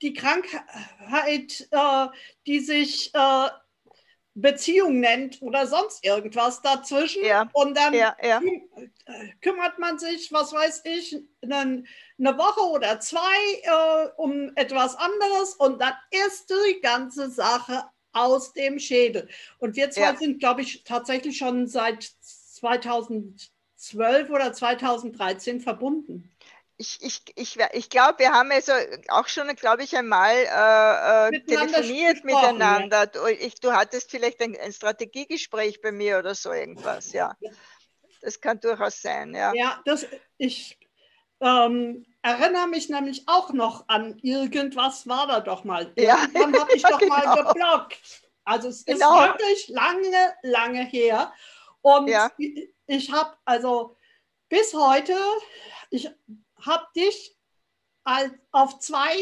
die 0.02 0.14
Krankheit, 0.14 1.68
äh, 1.72 2.08
die 2.46 2.60
sich 2.62 3.14
äh, 3.14 3.50
Beziehung 4.42 5.00
nennt 5.00 5.42
oder 5.42 5.66
sonst 5.66 6.06
irgendwas 6.06 6.62
dazwischen. 6.62 7.26
Ja, 7.26 7.50
Und 7.54 7.76
dann 7.76 7.94
Ja, 7.94 8.16
ja. 8.22 8.40
äh, 8.40 9.34
kümmert 9.42 9.80
man 9.80 9.98
sich, 9.98 10.32
was 10.32 10.54
weiß 10.54 10.84
ich, 10.86 11.18
eine, 11.42 11.84
eine 12.20 12.38
Woche 12.38 12.62
oder 12.70 13.00
zwei 13.00 13.18
äh, 13.64 14.10
um 14.18 14.52
etwas 14.56 14.96
anderes 14.96 15.56
und 15.56 15.82
dann 15.82 15.94
ist 16.28 16.52
die 16.52 16.80
ganze 16.82 17.32
Sache 17.32 17.84
aus 18.14 18.54
dem 18.54 18.78
Schädel. 18.80 19.28
Und 19.58 19.76
wir 19.76 19.90
zwei 19.90 20.16
sind, 20.16 20.40
glaube 20.40 20.62
ich, 20.62 20.84
tatsächlich 20.84 21.38
schon 21.38 21.68
seit 21.68 22.04
2012 22.22 24.30
oder 24.30 24.54
2013 24.54 25.62
verbunden. 25.62 26.30
Ich, 26.80 27.00
ich, 27.02 27.22
ich, 27.36 27.58
ich 27.74 27.90
glaube, 27.90 28.20
wir 28.20 28.32
haben 28.34 28.52
also 28.52 28.72
auch 29.10 29.28
schon, 29.28 29.48
glaube 29.56 29.84
ich, 29.84 29.98
einmal 29.98 30.32
äh, 30.36 31.28
äh, 31.28 31.32
Miteinander 31.32 31.74
telefoniert 31.74 32.18
ja. 32.18 32.24
miteinander. 32.24 33.08
Du, 33.08 33.26
ich, 33.26 33.56
du 33.56 33.74
hattest 33.74 34.12
vielleicht 34.12 34.40
ein, 34.42 34.56
ein 34.56 34.72
Strategiegespräch 34.72 35.82
bei 35.82 35.92
mir 35.92 36.20
oder 36.20 36.36
so 36.36 36.52
irgendwas, 36.52 37.14
ja. 37.14 37.36
Das 38.22 38.40
kann 38.40 38.60
durchaus 38.60 39.02
sein, 39.02 39.34
ja. 39.34 39.54
Ja, 39.54 39.82
das, 39.86 40.06
ich 40.38 40.78
ähm, 41.40 42.06
erinnere 42.22 42.68
mich 42.68 42.90
nämlich 42.90 43.24
auch 43.28 43.54
noch 43.54 43.88
an 43.88 44.20
irgendwas 44.22 45.08
war 45.08 45.28
da 45.28 45.40
doch 45.40 45.64
mal. 45.64 45.92
Ja. 45.98 46.28
Dann 46.34 46.56
habe 46.60 46.72
ich 46.76 46.84
doch 46.84 47.02
mal 47.08 47.22
Genau. 47.22 47.54
geblockt. 47.54 48.22
Also 48.44 48.70
es 48.70 48.86
Genau. 48.86 49.24
ist 49.24 49.30
wirklich 49.32 49.68
lange, 49.70 50.34
lange 50.44 50.86
her. 50.86 51.34
Und 51.82 52.08
Ja. 52.08 52.32
ich, 52.38 52.70
ich 52.88 53.12
habe 53.12 53.36
also 53.46 53.96
bis 54.50 54.74
heute, 54.74 55.16
ich 55.90 56.10
habe 56.68 56.86
dich 56.96 57.36
als, 58.04 58.32
auf 58.52 58.80
zwei 58.80 59.16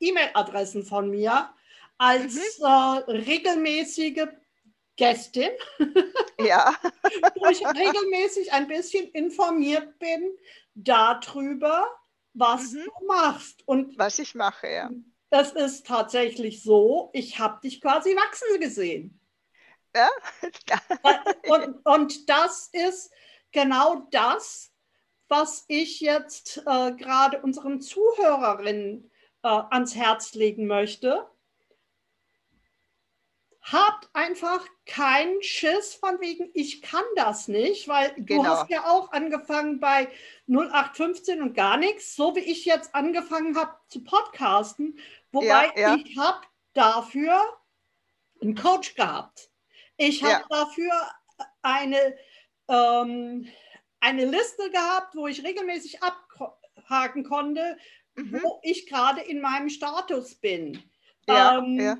E-Mail-Adressen 0.00 0.84
von 0.84 1.10
mir 1.10 1.54
als 1.98 2.34
Mhm. 2.58 2.64
äh, 2.64 3.12
regelmäßige 3.12 4.26
Gästin 4.96 5.50
Ja, 6.40 6.74
wo 7.36 7.46
ich 7.48 7.64
regelmäßig 7.64 8.52
ein 8.52 8.66
bisschen 8.68 9.08
informiert 9.12 9.98
bin 9.98 10.36
darüber, 10.74 11.86
was 12.34 12.72
Mhm. 12.72 12.84
du 12.84 13.06
machst. 13.06 13.62
Und 13.66 13.96
was 13.98 14.18
ich 14.18 14.34
mache, 14.34 14.68
ja. 14.68 14.90
es 15.30 15.52
ist 15.52 15.86
tatsächlich 15.86 16.62
so, 16.62 17.10
ich 17.12 17.38
habe 17.38 17.60
dich 17.62 17.80
quasi 17.80 18.14
wachsen 18.16 18.60
gesehen. 18.60 19.20
ja? 19.94 20.08
Und, 21.48 21.84
und 21.84 22.28
das 22.28 22.68
ist 22.72 23.10
genau 23.52 24.06
das, 24.10 24.71
was 25.32 25.64
ich 25.66 26.00
jetzt 26.00 26.58
äh, 26.66 26.92
gerade 26.92 27.40
unseren 27.40 27.80
Zuhörerinnen 27.80 29.10
äh, 29.42 29.48
ans 29.48 29.96
Herz 29.96 30.34
legen 30.34 30.66
möchte. 30.66 31.26
Habt 33.62 34.10
einfach 34.12 34.62
keinen 34.84 35.42
Schiss 35.42 35.94
von 35.94 36.20
wegen, 36.20 36.50
ich 36.52 36.82
kann 36.82 37.04
das 37.16 37.48
nicht, 37.48 37.88
weil 37.88 38.12
du 38.16 38.24
Genau. 38.26 38.44
hast 38.44 38.68
ja 38.68 38.84
auch 38.84 39.10
angefangen 39.12 39.80
bei 39.80 40.08
0815 40.48 41.40
und 41.40 41.54
gar 41.54 41.78
nichts, 41.78 42.14
so 42.14 42.36
wie 42.36 42.40
ich 42.40 42.66
jetzt 42.66 42.94
angefangen 42.94 43.56
habe 43.56 43.74
zu 43.88 44.04
podcasten, 44.04 44.98
wobei 45.30 45.72
Ja, 45.76 45.94
ja. 45.94 45.94
ich 45.96 46.18
habe 46.18 46.42
dafür 46.74 47.40
einen 48.42 48.54
Coach 48.54 48.96
gehabt. 48.96 49.50
Ich 49.96 50.22
habe 50.22 50.42
Ja. 50.42 50.46
dafür 50.50 50.92
eine, 51.62 52.16
ähm, 52.68 53.48
eine 54.02 54.24
Liste 54.26 54.68
gehabt, 54.70 55.14
wo 55.14 55.26
ich 55.26 55.42
regelmäßig 55.44 56.00
abhaken 56.02 57.24
konnte, 57.24 57.78
Mhm. 58.14 58.42
wo 58.42 58.60
ich 58.62 58.86
gerade 58.86 59.22
in 59.22 59.40
meinem 59.40 59.70
Status 59.70 60.34
bin. 60.34 60.82
Ja, 61.26 61.58
Ähm, 61.58 61.80
ja. 61.80 61.98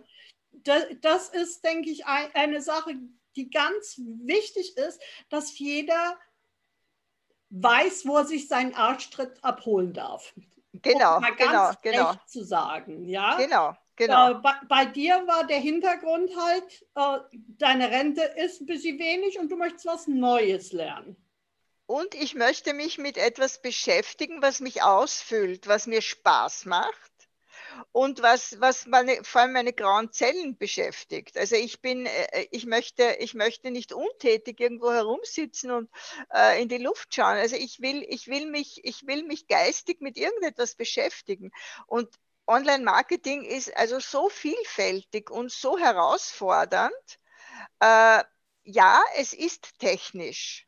Das, 0.51 0.85
das 1.01 1.29
ist, 1.31 1.65
denke 1.65 1.89
ich, 1.89 2.05
ein, 2.05 2.29
eine 2.35 2.61
Sache, 2.61 2.97
die 3.35 3.49
ganz 3.51 3.99
wichtig 3.99 4.77
ist, 4.77 5.01
dass 5.31 5.59
jeder 5.59 6.19
weiß, 7.49 8.07
wo 8.07 8.19
er 8.19 8.27
sich 8.27 8.49
seinen 8.49 8.75
Arschtritt 8.75 9.43
abholen 9.43 9.93
darf. 9.95 10.35
Genau, 10.75 11.17
um 11.17 11.23
mal 11.23 11.35
genau, 11.35 11.51
ganz 11.53 11.81
genau, 11.81 12.11
recht 12.11 12.29
zu 12.29 12.45
sagen. 12.45 13.07
Ja? 13.07 13.37
genau, 13.37 13.75
genau. 13.97 14.33
Äh, 14.33 14.35
bei, 14.35 14.55
bei 14.69 14.85
dir 14.87 15.27
war 15.27 15.47
der 15.47 15.61
Hintergrund 15.61 16.31
halt, 16.37 16.87
äh, 16.95 17.39
deine 17.59 17.91
Rente 17.91 18.23
ist 18.23 18.61
ein 18.61 18.67
bisschen 18.67 18.99
wenig 18.99 19.39
und 19.39 19.51
du 19.51 19.57
möchtest 19.57 19.87
was 19.87 20.07
Neues 20.07 20.73
lernen. 20.73 21.17
Und 21.93 22.15
ich 22.15 22.35
möchte 22.35 22.73
mich 22.73 22.97
mit 22.97 23.19
etwas 23.19 23.61
beschäftigen, 23.61 24.41
was 24.41 24.61
mich 24.61 24.83
ausfüllt, 24.83 25.67
was 25.67 25.87
mir 25.87 26.01
Spaß 26.01 26.65
macht 26.65 27.13
und 27.93 28.23
was, 28.23 28.59
was 28.63 28.87
meine, 28.87 29.23
vor 29.25 29.43
allem 29.43 29.53
meine 29.53 29.75
grauen 29.75 30.11
Zellen 30.11 30.57
beschäftigt. 30.57 31.37
Also 31.37 31.57
ich 31.57 31.83
bin, 31.83 32.07
äh, 32.07 32.47
ich 32.51 32.65
möchte, 32.65 33.19
ich 33.21 33.35
möchte 33.35 33.71
nicht 33.71 33.93
untätig 33.93 34.59
irgendwo 34.59 34.91
herumsitzen 34.91 35.71
und 35.71 35.91
äh, 36.33 36.63
in 36.63 36.71
die 36.71 36.79
Luft 36.79 37.15
schauen. 37.15 37.37
Also 37.37 37.57
ich 37.57 37.83
will, 37.83 38.03
ich 38.09 38.27
will 38.27 38.47
mich, 38.47 38.83
ich 38.85 39.07
will 39.07 39.25
mich 39.25 39.47
geistig 39.47 40.01
mit 40.01 40.17
irgendetwas 40.17 40.77
beschäftigen. 40.77 41.53
Und 41.87 42.09
Online-Marketing 42.47 43.45
ist 43.45 43.77
also 43.77 44.01
so 44.01 44.31
vielfältig 44.31 45.31
und 45.31 45.53
so 45.53 45.77
herausfordernd. 45.77 47.19
Äh, 47.81 48.25
ja, 48.65 49.03
es 49.17 49.35
ist 49.35 49.79
technisch. 49.79 50.67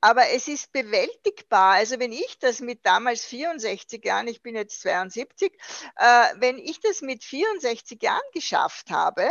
Aber 0.00 0.28
es 0.30 0.48
ist 0.48 0.72
bewältigbar. 0.72 1.74
Also 1.74 1.98
wenn 1.98 2.12
ich 2.12 2.38
das 2.38 2.60
mit 2.60 2.86
damals 2.86 3.24
64 3.24 4.04
Jahren, 4.04 4.28
ich 4.28 4.42
bin 4.42 4.56
jetzt 4.56 4.80
72, 4.80 5.52
äh, 5.96 6.04
wenn 6.36 6.58
ich 6.58 6.80
das 6.80 7.02
mit 7.02 7.22
64 7.24 8.02
Jahren 8.02 8.22
geschafft 8.32 8.90
habe 8.90 9.28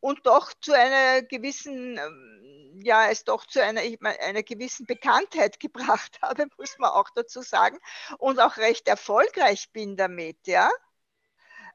und 0.00 0.26
doch 0.26 0.52
zu 0.60 0.72
einer 0.72 1.22
gewissen, 1.22 1.98
ähm, 1.98 2.80
ja, 2.82 3.10
es 3.10 3.24
doch 3.24 3.46
zu 3.46 3.62
einer, 3.62 3.84
ich 3.84 4.00
mein, 4.00 4.16
einer 4.18 4.42
gewissen 4.42 4.86
Bekanntheit 4.86 5.60
gebracht 5.60 6.18
habe, 6.22 6.46
muss 6.58 6.78
man 6.78 6.90
auch 6.90 7.10
dazu 7.14 7.42
sagen, 7.42 7.78
und 8.18 8.40
auch 8.40 8.56
recht 8.56 8.88
erfolgreich 8.88 9.70
bin 9.72 9.96
damit, 9.96 10.38
ja, 10.46 10.70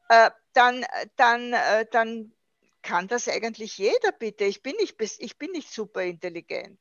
äh, 0.10 0.32
dann, 0.54 0.86
dann, 1.16 1.54
äh, 1.54 1.86
dann 1.92 2.34
kann 2.82 3.08
das 3.08 3.28
eigentlich 3.28 3.78
jeder 3.78 4.12
bitte. 4.14 4.46
Ich 4.46 4.62
bin 4.64 4.76
nicht, 4.78 4.96
ich 5.20 5.38
bin 5.38 5.52
nicht 5.52 5.72
super 5.72 6.04
intelligent. 6.04 6.80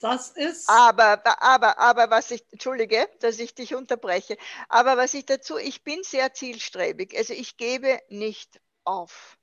Das 0.00 0.30
ist, 0.30 0.68
Aber, 0.68 1.22
aber, 1.42 1.78
aber 1.78 2.10
was 2.10 2.30
ich, 2.30 2.42
entschuldige, 2.52 3.06
dass 3.20 3.38
ich 3.38 3.54
dich 3.54 3.74
unterbreche, 3.74 4.38
aber 4.68 4.96
was 4.96 5.12
ich 5.12 5.26
dazu, 5.26 5.58
ich 5.58 5.84
bin 5.84 6.02
sehr 6.02 6.32
zielstrebig. 6.32 7.16
Also 7.16 7.34
ich 7.34 7.58
gebe 7.58 8.00
nicht 8.08 8.60
auf. 8.84 9.38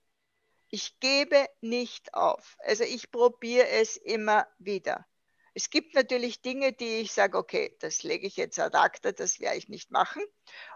Ich 0.70 1.00
gebe 1.00 1.48
nicht 1.62 2.14
auf. 2.16 2.58
Also 2.60 2.84
ich 2.84 3.12
probiere 3.12 3.68
es 3.70 3.98
immer 3.98 4.48
wieder. 4.58 5.06
Es 5.54 5.70
gibt 5.70 5.96
natürlich 5.96 6.42
Dinge, 6.42 6.74
die 6.74 7.00
ich 7.02 7.14
sage, 7.14 7.38
okay, 7.38 7.76
das 7.80 8.04
lege 8.04 8.28
ich 8.28 8.36
jetzt 8.36 8.60
ad 8.60 8.78
acta, 8.78 9.12
das 9.12 9.40
werde 9.40 9.58
ich 9.58 9.70
nicht 9.70 9.92
machen. 9.92 10.24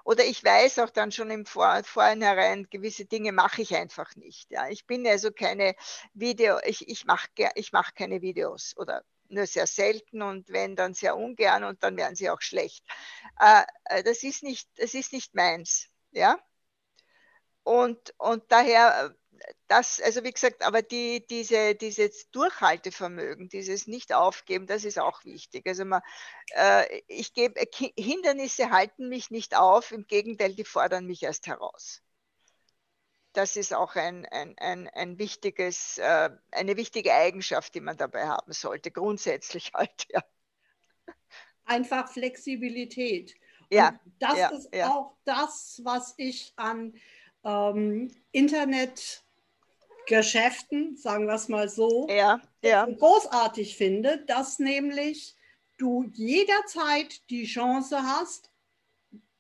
Oder 0.04 0.26
ich 0.26 0.44
weiß 0.44 0.80
auch 0.80 0.90
dann 0.90 1.12
schon 1.12 1.30
im 1.30 1.46
Vor 1.46 1.84
Vorhinein, 1.84 2.68
gewisse 2.70 3.06
Dinge 3.06 3.32
mache 3.32 3.62
ich 3.62 3.76
einfach 3.76 4.16
nicht. 4.16 4.50
Ja. 4.52 4.70
Ich 4.70 4.88
bin 4.88 5.06
also 5.06 5.32
keine 5.32 5.76
Video, 6.14 6.58
ich, 6.66 6.88
ich 6.88 7.06
mache 7.06 7.30
ich 7.56 7.72
mach 7.72 7.94
keine 7.94 8.22
Videos 8.22 8.76
oder 8.78 9.04
nur 9.32 9.48
sehr 9.48 9.68
selten 9.68 10.22
und 10.22 10.50
wenn 10.50 10.76
dann 10.76 10.94
sehr 10.94 11.16
ungern 11.18 11.64
und 11.64 11.84
dann 11.84 11.98
werden 11.98 12.16
sie 12.16 12.30
auch 12.30 12.42
schlecht. 12.42 12.84
Äh, 13.40 13.64
äh, 13.86 14.04
das, 14.04 14.24
ist 14.24 14.44
nicht, 14.44 14.70
das 14.78 14.94
ist 14.94 15.14
nicht 15.14 15.34
meins. 15.36 15.88
Ja? 16.12 16.40
Und, 17.64 18.14
und 18.18 18.44
daher, 18.52 19.16
das, 19.68 20.02
also 20.02 20.24
wie 20.24 20.32
gesagt, 20.32 20.64
aber 20.64 20.82
die, 20.82 21.26
diese, 21.28 21.76
dieses 21.76 22.30
Durchhaltevermögen, 22.32 23.50
dieses 23.50 23.88
Nicht-Aufgeben, 23.88 24.68
das 24.68 24.84
ist 24.84 25.00
auch 25.00 25.24
wichtig. 25.26 25.66
Also 25.68 25.86
man, 25.86 26.02
äh, 26.56 27.02
ich 27.08 27.34
gebe, 27.34 27.60
Hindernisse 27.98 28.72
halten 28.72 29.10
mich 29.10 29.32
nicht 29.32 29.56
auf, 29.56 29.92
im 29.92 30.08
Gegenteil, 30.08 30.54
die 30.54 30.66
fordern 30.66 31.06
mich 31.06 31.24
erst 31.24 31.48
heraus 31.48 32.02
das 33.34 33.56
ist 33.56 33.74
auch 33.74 33.96
ein, 33.96 34.26
ein, 34.28 34.56
ein, 34.58 34.88
ein 34.90 35.18
wichtiges, 35.18 35.98
äh, 35.98 36.30
eine 36.52 36.78
wichtige 36.78 37.14
Eigenschaft, 37.14 37.74
die 37.76 37.82
man 37.82 37.98
dabei 37.98 38.28
haben 38.28 38.52
sollte, 38.54 38.92
grundsätzlich 38.92 39.72
halt, 39.74 40.08
ja. 40.12 40.24
einfach 41.66 42.10
Flexibilität. 42.10 43.36
Ja, 43.70 43.90
Und 43.90 44.00
das 44.20 44.38
ja, 44.38 44.50
ist 44.50 44.76
ja. 44.76 44.90
auch 44.90 45.16
das, 45.24 45.82
was 45.84 46.14
ich 46.18 46.54
an 46.58 46.94
ähm, 47.44 48.12
Internet 48.32 49.24
Geschäften, 50.08 50.98
sagen 50.98 51.28
wir 51.28 51.36
es 51.36 51.48
mal 51.48 51.70
so, 51.70 52.08
ja, 52.10 52.42
ja. 52.64 52.86
großartig 52.86 53.78
finde, 53.78 54.26
dass 54.26 54.60
nämlich 54.60 55.36
du 55.78 56.04
jederzeit 56.14 57.30
die 57.30 57.46
Chance 57.46 58.02
hast, 58.02 58.50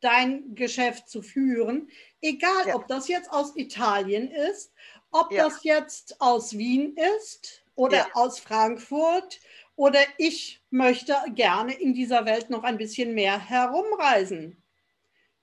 dein 0.01 0.55
Geschäft 0.55 1.07
zu 1.09 1.21
führen, 1.21 1.89
egal 2.21 2.67
ja. 2.67 2.75
ob 2.75 2.87
das 2.87 3.07
jetzt 3.07 3.31
aus 3.31 3.55
Italien 3.55 4.31
ist, 4.31 4.73
ob 5.11 5.31
ja. 5.31 5.45
das 5.45 5.63
jetzt 5.63 6.19
aus 6.19 6.57
Wien 6.57 6.97
ist 7.17 7.63
oder 7.75 7.97
ja. 7.97 8.07
aus 8.13 8.39
Frankfurt 8.39 9.39
oder 9.75 9.99
ich 10.17 10.63
möchte 10.69 11.15
gerne 11.33 11.73
in 11.73 11.93
dieser 11.93 12.25
Welt 12.25 12.49
noch 12.49 12.63
ein 12.63 12.77
bisschen 12.77 13.13
mehr 13.13 13.39
herumreisen. 13.39 14.61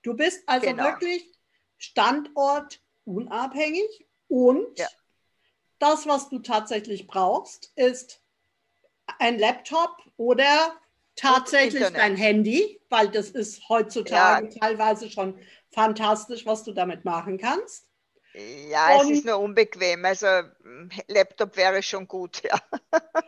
Du 0.03 0.15
bist 0.15 0.43
also 0.47 0.67
genau. 0.67 0.85
wirklich 0.85 1.31
standortunabhängig 1.77 4.07
und 4.29 4.81
das, 5.79 6.07
was 6.07 6.29
du 6.29 6.41
tatsächlich 6.41 7.07
brauchst, 7.07 7.73
ist 7.77 8.21
ein 9.19 9.39
Laptop 9.39 9.97
oder 10.17 10.75
tatsächlich 11.19 11.89
dein 11.91 12.17
Handy, 12.17 12.81
weil 12.89 13.09
das 13.09 13.31
ist 13.31 13.69
heutzutage 13.69 14.49
ja. 14.49 14.61
teilweise 14.61 15.11
schon 15.11 15.39
fantastisch, 15.71 16.47
was 16.47 16.65
du 16.65 16.73
damit 16.73 17.05
machen 17.05 17.39
kannst. 17.39 17.87
Ja, 18.71 18.97
Und 18.99 19.11
es 19.13 19.19
ist 19.19 19.27
nur 19.27 19.39
unbequem. 19.39 20.05
Also 20.05 20.27
hm, 20.27 20.91
Laptop 21.09 21.57
wäre 21.57 21.83
schon 21.83 22.07
gut, 22.07 22.43
ja. 22.43 22.59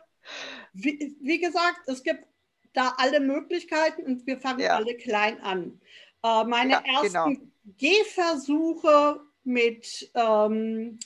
Wie, 0.72 1.16
wie 1.20 1.40
gesagt, 1.40 1.80
es 1.88 2.04
gibt 2.04 2.24
da 2.72 2.94
alle 2.98 3.18
Möglichkeiten 3.18 4.02
und 4.02 4.24
wir 4.28 4.38
fangen 4.38 4.60
ja. 4.60 4.76
alle 4.76 4.96
klein 4.96 5.40
an. 5.40 5.80
Äh, 6.22 6.44
meine 6.44 6.74
ja, 6.74 6.82
ersten 6.86 7.08
genau. 7.08 7.50
Gehversuche 7.76 9.20
mit 9.42 10.10
ähm, 10.14 11.00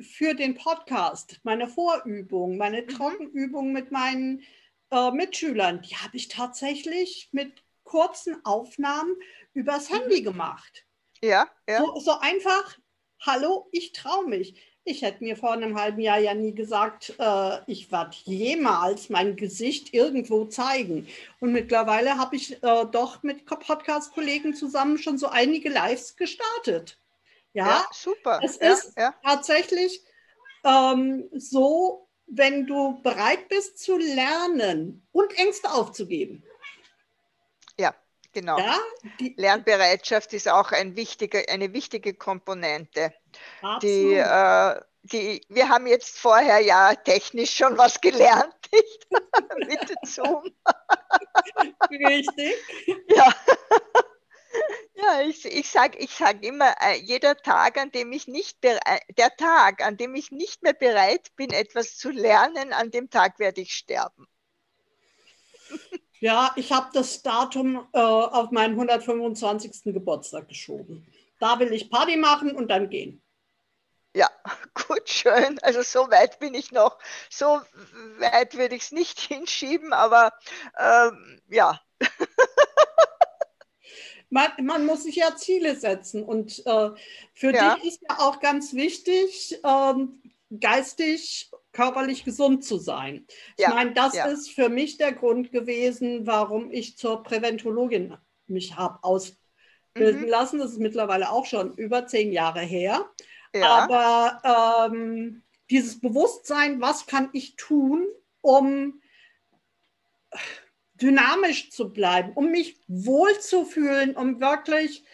für 0.00 0.34
den 0.34 0.56
Podcast, 0.56 1.40
meine 1.44 1.68
Vorübung, 1.68 2.56
meine 2.56 2.82
mhm. 2.82 2.88
Trockenübung 2.88 3.72
mit 3.72 3.92
meinen 3.92 4.42
äh, 4.90 5.10
Mitschülern, 5.10 5.82
die 5.82 5.96
habe 5.96 6.16
ich 6.16 6.28
tatsächlich 6.28 7.28
mit 7.32 7.62
kurzen 7.84 8.44
Aufnahmen 8.44 9.14
übers 9.54 9.90
mhm. 9.90 9.94
Handy 9.94 10.22
gemacht. 10.22 10.84
Ja, 11.22 11.48
ja. 11.68 11.78
So, 11.78 11.98
so 12.00 12.18
einfach, 12.20 12.76
hallo, 13.20 13.68
ich 13.72 13.92
traue 13.92 14.26
mich. 14.26 14.60
Ich 14.88 15.02
hätte 15.02 15.24
mir 15.24 15.36
vor 15.36 15.52
einem 15.52 15.76
halben 15.76 16.00
Jahr 16.00 16.18
ja 16.18 16.32
nie 16.32 16.54
gesagt, 16.54 17.14
äh, 17.18 17.58
ich 17.66 17.90
werde 17.90 18.16
jemals 18.22 19.08
mein 19.08 19.34
Gesicht 19.34 19.92
irgendwo 19.92 20.44
zeigen. 20.44 21.08
Und 21.40 21.52
mittlerweile 21.52 22.18
habe 22.18 22.36
ich 22.36 22.62
äh, 22.62 22.84
doch 22.92 23.24
mit 23.24 23.46
Podcast-Kollegen 23.46 24.54
zusammen 24.54 24.98
schon 24.98 25.18
so 25.18 25.26
einige 25.26 25.70
Lives 25.70 26.14
gestartet. 26.14 27.00
Ja, 27.52 27.66
ja 27.66 27.86
super. 27.90 28.40
Es 28.44 28.60
ja, 28.60 28.72
ist 28.72 28.92
ja. 28.96 29.14
tatsächlich 29.24 30.04
ähm, 30.64 31.28
so, 31.32 32.05
wenn 32.26 32.66
du 32.66 33.00
bereit 33.02 33.48
bist 33.48 33.78
zu 33.78 33.96
lernen 33.96 35.06
und 35.12 35.38
Ängste 35.38 35.70
aufzugeben. 35.70 36.42
Ja, 37.78 37.94
genau. 38.32 38.58
Ja, 38.58 38.78
Lernbereitschaft 39.36 40.32
ist 40.32 40.48
auch 40.48 40.72
ein 40.72 40.96
wichtiger, 40.96 41.42
eine 41.48 41.72
wichtige 41.72 42.14
Komponente. 42.14 43.12
Die, 43.82 44.14
äh, 44.14 44.80
die, 45.02 45.40
wir 45.48 45.68
haben 45.68 45.86
jetzt 45.86 46.18
vorher 46.18 46.60
ja 46.60 46.94
technisch 46.94 47.54
schon 47.54 47.78
was 47.78 48.00
gelernt, 48.00 48.54
nicht? 48.72 49.06
Mit 49.68 49.94
Zoom. 50.06 50.42
Richtig. 51.90 52.54
Ja. 53.08 53.34
Ja, 54.94 55.20
ich, 55.20 55.44
ich 55.44 55.70
sage 55.70 55.98
ich 55.98 56.14
sag 56.14 56.42
immer, 56.42 56.74
äh, 56.80 56.96
jeder 56.96 57.36
Tag, 57.36 57.78
an 57.78 57.90
dem 57.92 58.12
ich 58.12 58.26
nicht 58.28 58.64
äh, 58.64 58.78
der 59.16 59.36
Tag, 59.36 59.84
an 59.84 59.96
dem 59.96 60.14
ich 60.14 60.30
nicht 60.30 60.62
mehr 60.62 60.72
bereit 60.72 61.34
bin, 61.36 61.50
etwas 61.50 61.96
zu 61.96 62.10
lernen, 62.10 62.72
an 62.72 62.90
dem 62.90 63.10
Tag 63.10 63.38
werde 63.38 63.60
ich 63.60 63.74
sterben. 63.74 64.26
Ja, 66.20 66.52
ich 66.56 66.72
habe 66.72 66.88
das 66.92 67.22
Datum 67.22 67.86
äh, 67.92 67.98
auf 67.98 68.50
meinen 68.50 68.72
125. 68.72 69.92
Geburtstag 69.92 70.48
geschoben. 70.48 71.06
Da 71.38 71.58
will 71.58 71.72
ich 71.72 71.90
Party 71.90 72.16
machen 72.16 72.56
und 72.56 72.68
dann 72.68 72.88
gehen. 72.88 73.22
Ja, 74.14 74.30
gut, 74.88 75.08
schön. 75.08 75.58
Also 75.62 75.82
so 75.82 76.10
weit 76.10 76.38
bin 76.38 76.54
ich 76.54 76.72
noch. 76.72 76.98
So 77.28 77.60
weit 78.18 78.56
würde 78.56 78.74
ich 78.76 78.84
es 78.84 78.92
nicht 78.92 79.20
hinschieben, 79.28 79.92
aber 79.92 80.32
ähm, 80.78 81.40
ja. 81.48 81.80
Man, 84.30 84.50
man 84.62 84.86
muss 84.86 85.04
sich 85.04 85.16
ja 85.16 85.36
Ziele 85.36 85.76
setzen. 85.76 86.22
Und 86.22 86.64
äh, 86.66 86.90
für 87.34 87.54
ja. 87.54 87.74
dich 87.74 87.84
ist 87.84 88.02
ja 88.08 88.18
auch 88.18 88.40
ganz 88.40 88.74
wichtig, 88.74 89.58
ähm, 89.64 90.22
geistig, 90.60 91.50
körperlich 91.72 92.24
gesund 92.24 92.64
zu 92.64 92.78
sein. 92.78 93.26
Ja. 93.58 93.68
Ich 93.68 93.74
meine, 93.74 93.92
das 93.92 94.14
ja. 94.14 94.26
ist 94.26 94.50
für 94.50 94.68
mich 94.68 94.96
der 94.96 95.12
Grund 95.12 95.52
gewesen, 95.52 96.26
warum 96.26 96.70
ich 96.70 96.96
zur 96.96 97.22
Präventologin 97.22 98.16
mich 98.46 98.76
habe 98.76 99.02
ausbilden 99.02 100.22
mhm. 100.22 100.28
lassen. 100.28 100.58
Das 100.58 100.72
ist 100.72 100.80
mittlerweile 100.80 101.30
auch 101.30 101.46
schon 101.46 101.74
über 101.74 102.06
zehn 102.06 102.32
Jahre 102.32 102.60
her. 102.60 103.10
Aber 103.62 104.90
ähm, 104.90 105.42
dieses 105.70 106.00
Bewusstsein, 106.00 106.80
was 106.80 107.06
kann 107.06 107.30
ich 107.32 107.56
tun, 107.56 108.06
um 108.40 109.00
dynamisch 111.00 111.70
zu 111.70 111.92
bleiben, 111.92 112.32
um 112.34 112.50
mich 112.50 112.76
wohlzufühlen, 112.88 114.16
um 114.16 114.40
wirklich 114.40 115.04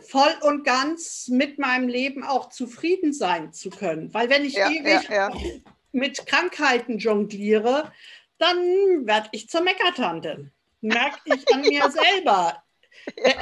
voll 0.00 0.34
und 0.42 0.64
ganz 0.64 1.28
mit 1.28 1.58
meinem 1.58 1.88
Leben 1.88 2.24
auch 2.24 2.48
zufrieden 2.50 3.12
sein 3.12 3.52
zu 3.52 3.70
können. 3.70 4.12
Weil 4.12 4.28
wenn 4.28 4.44
ich 4.44 4.54
ja, 4.54 4.70
ewig 4.70 5.08
ja, 5.08 5.30
ja. 5.30 5.30
mit 5.92 6.26
Krankheiten 6.26 6.98
jongliere, 6.98 7.92
dann 8.38 9.06
werde 9.06 9.28
ich 9.32 9.48
zur 9.48 9.62
Meckertante. 9.62 10.50
Merke 10.80 11.20
ich 11.24 11.52
an 11.54 11.60
mir 11.62 11.90
selber. 12.12 12.62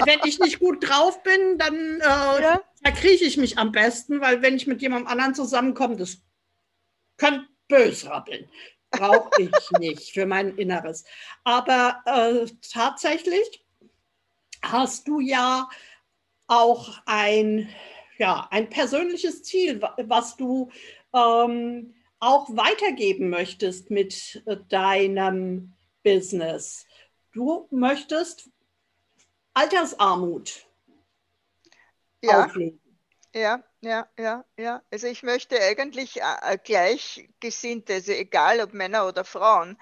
Wenn 0.05 0.21
ich 0.25 0.38
nicht 0.40 0.59
gut 0.59 0.87
drauf 0.88 1.23
bin, 1.23 1.59
dann 1.59 2.01
äh, 2.01 2.59
verkrieche 2.83 3.25
ich 3.25 3.37
mich 3.37 3.59
am 3.59 3.73
besten, 3.73 4.21
weil 4.21 4.42
wenn 4.42 4.57
ich 4.57 4.66
mit 4.66 4.83
jemandem 4.83 5.09
anderen 5.09 5.35
zusammenkomme, 5.35 5.97
das 5.97 6.18
könnte 7.16 7.47
bös 7.68 8.07
rappeln 8.07 8.49
brauche 8.92 9.31
ich 9.42 9.70
nicht 9.78 10.12
für 10.12 10.26
mein 10.26 10.57
Inneres. 10.57 11.05
Aber 11.44 12.00
äh, 12.07 12.46
tatsächlich 12.70 13.64
hast 14.62 15.09
du 15.09 15.20
ja 15.20 15.68
auch 16.46 17.00
ein, 17.07 17.68
ja, 18.18 18.46
ein 18.50 18.68
persönliches 18.70 19.42
Ziel, 19.42 19.81
was 19.81 20.37
du 20.37 20.70
ähm, 21.12 21.94
auch 22.20 22.48
weitergeben 22.50 23.31
möchtest 23.31 23.90
mit 23.90 24.42
äh, 24.46 24.57
deinem 24.68 25.72
Business. 26.02 26.87
Du 27.33 27.66
möchtest 27.70 28.50
Altersarmut 29.55 30.66
ja. 32.22 32.44
auflegen. 32.44 32.81
Ja, 33.35 33.64
ja, 33.83 34.09
ja, 34.18 34.45
ja. 34.57 34.81
Also 34.92 35.09
ich 35.09 35.23
möchte 35.25 35.61
eigentlich 35.61 36.21
äh, 36.21 36.25
äh, 36.55 36.59
Gleichgesinnte, 36.62 37.95
also 37.95 38.12
egal 38.12 38.61
ob 38.61 38.73
Männer 38.75 39.09
oder 39.09 39.25
Frauen, 39.25 39.77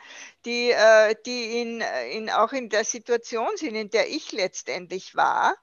die, 0.47 0.71
äh, 0.71 1.15
die 1.27 1.61
in, 1.61 1.83
in, 2.11 2.31
auch 2.31 2.53
in 2.53 2.71
der 2.71 2.85
Situation 2.85 3.57
sind, 3.57 3.75
in 3.75 3.91
der 3.91 4.09
ich 4.09 4.33
letztendlich 4.33 5.15
war, 5.15 5.57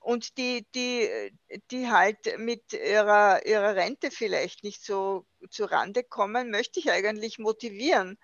und 0.00 0.36
die, 0.36 0.66
die, 0.74 1.32
die 1.70 1.90
halt 1.90 2.38
mit 2.38 2.72
ihrer, 2.74 3.44
ihrer 3.46 3.74
Rente 3.74 4.10
vielleicht 4.10 4.62
nicht 4.62 4.84
so 4.84 5.26
zu 5.50 5.64
Rande 5.64 6.04
kommen, 6.04 6.50
möchte 6.50 6.78
ich 6.80 6.90
eigentlich 6.90 7.38
motivieren, 7.38 8.18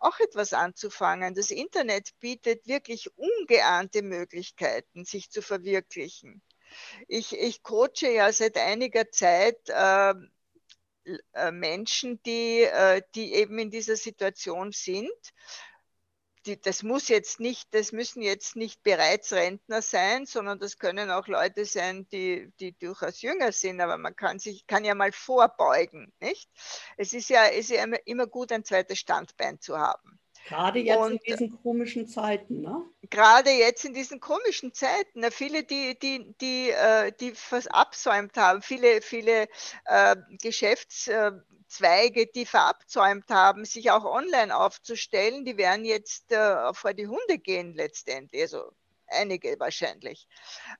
auch 0.00 0.18
etwas 0.20 0.54
anzufangen. 0.54 1.34
Das 1.34 1.50
Internet 1.50 2.18
bietet 2.20 2.66
wirklich 2.66 3.10
ungeahnte 3.16 4.02
Möglichkeiten, 4.02 5.04
sich 5.04 5.30
zu 5.30 5.42
verwirklichen. 5.42 6.42
Ich, 7.08 7.36
ich 7.36 7.62
coache 7.62 8.10
ja 8.12 8.32
seit 8.32 8.56
einiger 8.56 9.10
Zeit 9.10 9.58
äh, 9.68 10.14
äh, 11.34 11.52
Menschen, 11.52 12.20
die, 12.24 12.62
äh, 12.62 13.02
die 13.14 13.34
eben 13.34 13.58
in 13.58 13.70
dieser 13.70 13.96
Situation 13.96 14.72
sind. 14.72 15.10
Die, 16.46 16.60
das 16.60 16.82
muss 16.82 17.08
jetzt 17.08 17.40
nicht, 17.40 17.74
das 17.74 17.92
müssen 17.92 18.22
jetzt 18.22 18.56
nicht 18.56 18.82
bereits 18.82 19.32
Rentner 19.32 19.82
sein, 19.82 20.26
sondern 20.26 20.60
das 20.60 20.78
können 20.78 21.10
auch 21.10 21.26
Leute 21.26 21.64
sein, 21.64 22.08
die, 22.10 22.52
die 22.60 22.72
durchaus 22.78 23.20
jünger 23.22 23.50
sind, 23.52 23.80
aber 23.80 23.98
man 23.98 24.14
kann 24.14 24.38
sich, 24.38 24.66
kann 24.66 24.84
ja 24.84 24.94
mal 24.94 25.12
vorbeugen, 25.12 26.12
nicht? 26.20 26.48
Es 26.96 27.12
ist 27.12 27.30
ja, 27.30 27.46
ist 27.46 27.70
ja 27.70 27.84
immer 28.04 28.26
gut, 28.26 28.52
ein 28.52 28.64
zweites 28.64 28.98
Standbein 28.98 29.60
zu 29.60 29.78
haben. 29.78 30.20
Gerade 30.46 30.78
jetzt 30.78 30.98
und, 30.98 31.12
in 31.12 31.18
diesen 31.24 31.60
komischen 31.60 32.06
Zeiten, 32.06 32.60
ne? 32.60 32.80
Gerade 33.10 33.50
jetzt 33.50 33.84
in 33.84 33.94
diesen 33.94 34.20
komischen 34.20 34.72
Zeiten. 34.72 35.20
Ne? 35.20 35.32
Viele, 35.32 35.64
die, 35.64 35.98
die, 35.98 36.34
die, 36.40 36.70
äh, 36.70 37.10
die 37.18 37.32
verabsäumt 37.32 38.36
haben, 38.36 38.62
viele, 38.62 39.02
viele 39.02 39.48
äh, 39.86 40.14
Geschäftszweige, 40.40 42.28
die 42.28 42.46
verabsäumt 42.46 43.28
haben, 43.28 43.64
sich 43.64 43.90
auch 43.90 44.04
online 44.04 44.56
aufzustellen, 44.56 45.44
die 45.44 45.56
werden 45.56 45.84
jetzt 45.84 46.30
äh, 46.30 46.72
vor 46.74 46.94
die 46.94 47.08
Hunde 47.08 47.38
gehen 47.38 47.74
letztendlich. 47.74 48.42
Also 48.42 48.70
einige 49.08 49.58
wahrscheinlich. 49.58 50.28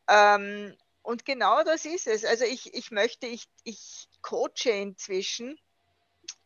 Ähm, 0.09 0.77
und 1.03 1.25
genau 1.25 1.65
das 1.65 1.85
ist 1.85 2.07
es. 2.07 2.25
Also 2.25 2.45
ich, 2.45 2.73
ich 2.73 2.93
möchte, 2.93 3.27
ich, 3.27 3.49
ich 3.65 4.09
coache 4.23 4.71
inzwischen 4.71 5.59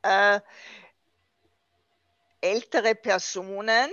äh, 0.00 0.40
ältere 2.40 2.94
Personen, 2.94 3.90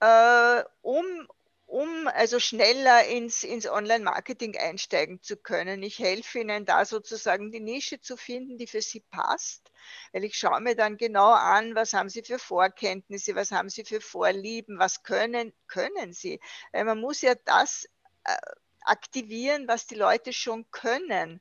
äh, 0.00 0.62
um, 0.82 1.28
um 1.66 2.08
also 2.08 2.40
schneller 2.40 3.04
ins, 3.06 3.44
ins 3.44 3.68
Online-Marketing 3.68 4.56
einsteigen 4.56 5.22
zu 5.22 5.36
können. 5.36 5.82
Ich 5.82 5.98
helfe 5.98 6.40
ihnen 6.40 6.64
da 6.64 6.84
sozusagen 6.84 7.52
die 7.52 7.60
Nische 7.60 8.00
zu 8.00 8.16
finden, 8.16 8.58
die 8.58 8.66
für 8.66 8.80
sie 8.80 9.00
passt, 9.10 9.70
weil 10.12 10.24
ich 10.24 10.36
schaue 10.36 10.60
mir 10.60 10.74
dann 10.74 10.96
genau 10.96 11.30
an, 11.30 11.74
was 11.74 11.92
haben 11.92 12.08
sie 12.08 12.22
für 12.22 12.38
Vorkenntnisse, 12.38 13.34
was 13.34 13.52
haben 13.52 13.68
sie 13.68 13.84
für 13.84 14.00
Vorlieben, 14.00 14.78
was 14.78 15.02
können, 15.02 15.52
können 15.66 16.12
sie. 16.12 16.40
Weil 16.72 16.84
man 16.84 17.00
muss 17.00 17.20
ja 17.20 17.34
das 17.44 17.86
äh, 18.24 18.36
aktivieren, 18.80 19.68
was 19.68 19.86
die 19.86 19.96
Leute 19.96 20.32
schon 20.32 20.70
können 20.70 21.40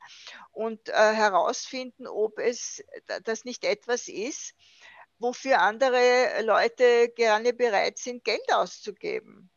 und 0.52 0.90
äh, 0.90 0.94
herausfinden, 0.94 2.08
ob 2.08 2.40
es 2.40 2.84
das 3.24 3.46
nicht 3.46 3.64
etwas 3.64 4.08
ist, 4.08 4.54
wofür 5.20 5.60
andere 5.62 6.42
Leute 6.44 7.10
gerne 7.10 7.54
bereit 7.54 7.98
sind, 7.98 8.24
Geld 8.24 8.54
auszugeben 8.54 9.50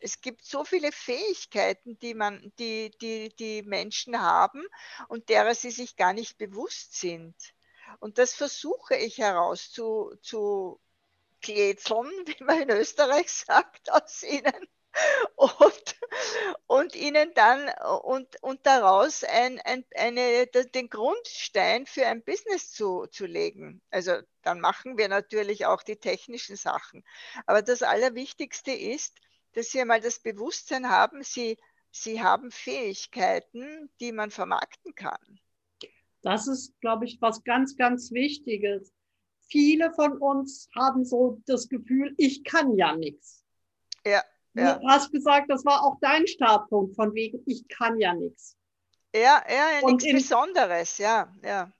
es 0.00 0.20
gibt 0.20 0.44
so 0.44 0.64
viele 0.64 0.92
Fähigkeiten, 0.92 1.98
die 1.98 2.14
man, 2.14 2.52
die, 2.58 2.90
die, 3.00 3.34
die 3.36 3.62
Menschen 3.62 4.20
haben 4.20 4.64
und 5.08 5.28
derer 5.28 5.54
sie 5.54 5.70
sich 5.70 5.96
gar 5.96 6.12
nicht 6.12 6.38
bewusst 6.38 6.98
sind. 6.98 7.34
Und 8.00 8.18
das 8.18 8.34
versuche 8.34 8.96
ich 8.96 9.18
herauszu 9.18 10.14
wie 12.26 12.44
man 12.44 12.62
in 12.62 12.70
Österreich 12.70 13.30
sagt, 13.32 13.90
aus 13.92 14.22
ihnen. 14.22 14.68
Und, 15.36 15.96
und 16.66 16.96
ihnen 16.96 17.32
dann 17.34 17.70
und, 18.02 18.42
und 18.42 18.66
daraus 18.66 19.24
ein, 19.24 19.60
ein, 19.60 19.84
eine, 19.94 20.46
den 20.46 20.88
Grundstein 20.88 21.86
für 21.86 22.06
ein 22.06 22.24
Business 22.24 22.72
zu, 22.72 23.06
zu 23.06 23.26
legen. 23.26 23.80
Also 23.90 24.18
dann 24.42 24.60
machen 24.60 24.98
wir 24.98 25.08
natürlich 25.08 25.66
auch 25.66 25.82
die 25.82 25.96
technischen 25.96 26.56
Sachen. 26.56 27.04
Aber 27.46 27.62
das 27.62 27.82
Allerwichtigste 27.82 28.72
ist, 28.72 29.16
dass 29.52 29.70
sie 29.70 29.80
einmal 29.80 30.00
das 30.00 30.20
Bewusstsein 30.20 30.88
haben, 30.88 31.22
sie, 31.22 31.58
sie 31.90 32.22
haben 32.22 32.50
Fähigkeiten, 32.50 33.90
die 34.00 34.12
man 34.12 34.30
vermarkten 34.30 34.94
kann. 34.94 35.40
Das 36.22 36.48
ist, 36.48 36.78
glaube 36.80 37.04
ich, 37.04 37.18
was 37.20 37.44
ganz, 37.44 37.76
ganz 37.76 38.10
Wichtiges. 38.12 38.92
Viele 39.48 39.92
von 39.92 40.18
uns 40.18 40.68
haben 40.74 41.04
so 41.04 41.40
das 41.46 41.68
Gefühl, 41.68 42.14
ich 42.18 42.44
kann 42.44 42.76
ja 42.76 42.94
nichts. 42.94 43.44
Ja, 44.04 44.22
ja. 44.60 44.78
Du 44.78 44.88
hast 44.88 45.12
gesagt, 45.12 45.50
das 45.50 45.64
war 45.64 45.84
auch 45.84 45.96
dein 46.00 46.26
Startpunkt, 46.26 46.94
von 46.96 47.14
wegen, 47.14 47.42
ich 47.46 47.66
kann 47.68 47.98
ja 47.98 48.14
nichts. 48.14 48.56
Ja, 49.14 49.42
ja, 49.48 49.86
nichts 49.86 50.04
Besonderes, 50.04 50.98
ja, 50.98 51.32
ja. 51.42 51.72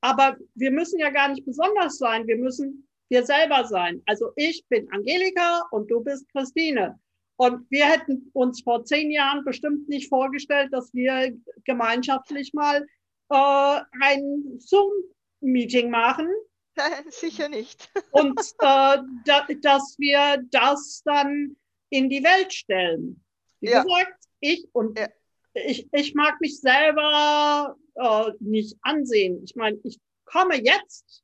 Aber 0.00 0.36
wir 0.54 0.70
müssen 0.70 0.98
ja 0.98 1.10
gar 1.10 1.28
nicht 1.28 1.44
besonders 1.44 1.98
sein. 1.98 2.26
Wir 2.26 2.36
müssen 2.36 2.88
wir 3.10 3.26
selber 3.26 3.64
sein. 3.66 4.02
Also 4.06 4.32
ich 4.36 4.64
bin 4.68 4.90
Angelika 4.92 5.66
und 5.70 5.90
du 5.90 6.00
bist 6.00 6.30
Christine. 6.30 6.98
Und 7.36 7.68
wir 7.70 7.86
hätten 7.86 8.30
uns 8.34 8.62
vor 8.62 8.84
zehn 8.84 9.10
Jahren 9.10 9.44
bestimmt 9.44 9.88
nicht 9.88 10.08
vorgestellt, 10.08 10.72
dass 10.72 10.92
wir 10.94 11.34
gemeinschaftlich 11.64 12.52
mal 12.52 12.86
äh, 13.30 13.80
ein 14.02 14.58
Zoom-Meeting 14.58 15.90
machen. 15.90 16.28
Nein, 16.76 17.04
sicher 17.08 17.48
nicht. 17.48 17.90
und 18.12 18.38
äh, 18.38 18.98
da, 19.24 19.46
dass 19.62 19.96
wir 19.98 20.42
das 20.50 21.02
dann 21.04 21.56
in 21.90 22.08
die 22.08 22.24
Welt 22.24 22.52
stellen. 22.52 23.22
Wie 23.60 23.70
ja. 23.70 23.82
gesagt, 23.82 24.24
ich 24.40 24.68
und 24.72 24.98
ja. 24.98 25.08
ich, 25.54 25.88
ich 25.92 26.14
mag 26.14 26.40
mich 26.40 26.60
selber 26.60 27.76
äh, 27.94 28.30
nicht 28.40 28.76
ansehen. 28.82 29.42
Ich 29.44 29.54
meine, 29.56 29.78
ich 29.84 29.98
komme 30.24 30.56
jetzt 30.56 31.22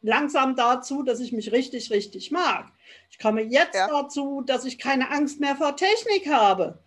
langsam 0.00 0.54
dazu, 0.54 1.02
dass 1.02 1.20
ich 1.20 1.32
mich 1.32 1.50
richtig, 1.52 1.90
richtig 1.90 2.30
mag. 2.30 2.70
Ich 3.10 3.18
komme 3.18 3.42
jetzt 3.42 3.74
ja. 3.74 3.88
dazu, 3.88 4.42
dass 4.42 4.64
ich 4.64 4.78
keine 4.78 5.10
Angst 5.10 5.40
mehr 5.40 5.56
vor 5.56 5.76
Technik 5.76 6.28
habe. 6.28 6.82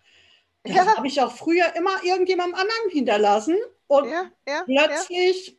Das 0.64 0.76
ja. 0.76 0.96
habe 0.96 1.06
ich 1.06 1.20
auch 1.20 1.32
früher 1.32 1.74
immer 1.76 2.02
irgendjemandem 2.04 2.54
anderen 2.54 2.90
hinterlassen 2.90 3.56
und 3.88 4.08
ja, 4.08 4.30
plötzlich 4.64 5.58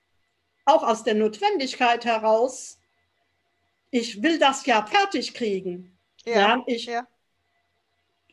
auch 0.66 0.84
aus 0.84 1.04
der 1.04 1.16
Notwendigkeit 1.16 2.06
heraus, 2.06 2.80
ich 3.92 4.24
will 4.24 4.40
das 4.40 4.66
ja 4.66 4.86
fertig 4.86 5.34
kriegen. 5.34 5.93
Ja, 6.26 6.64
ich 6.68 6.90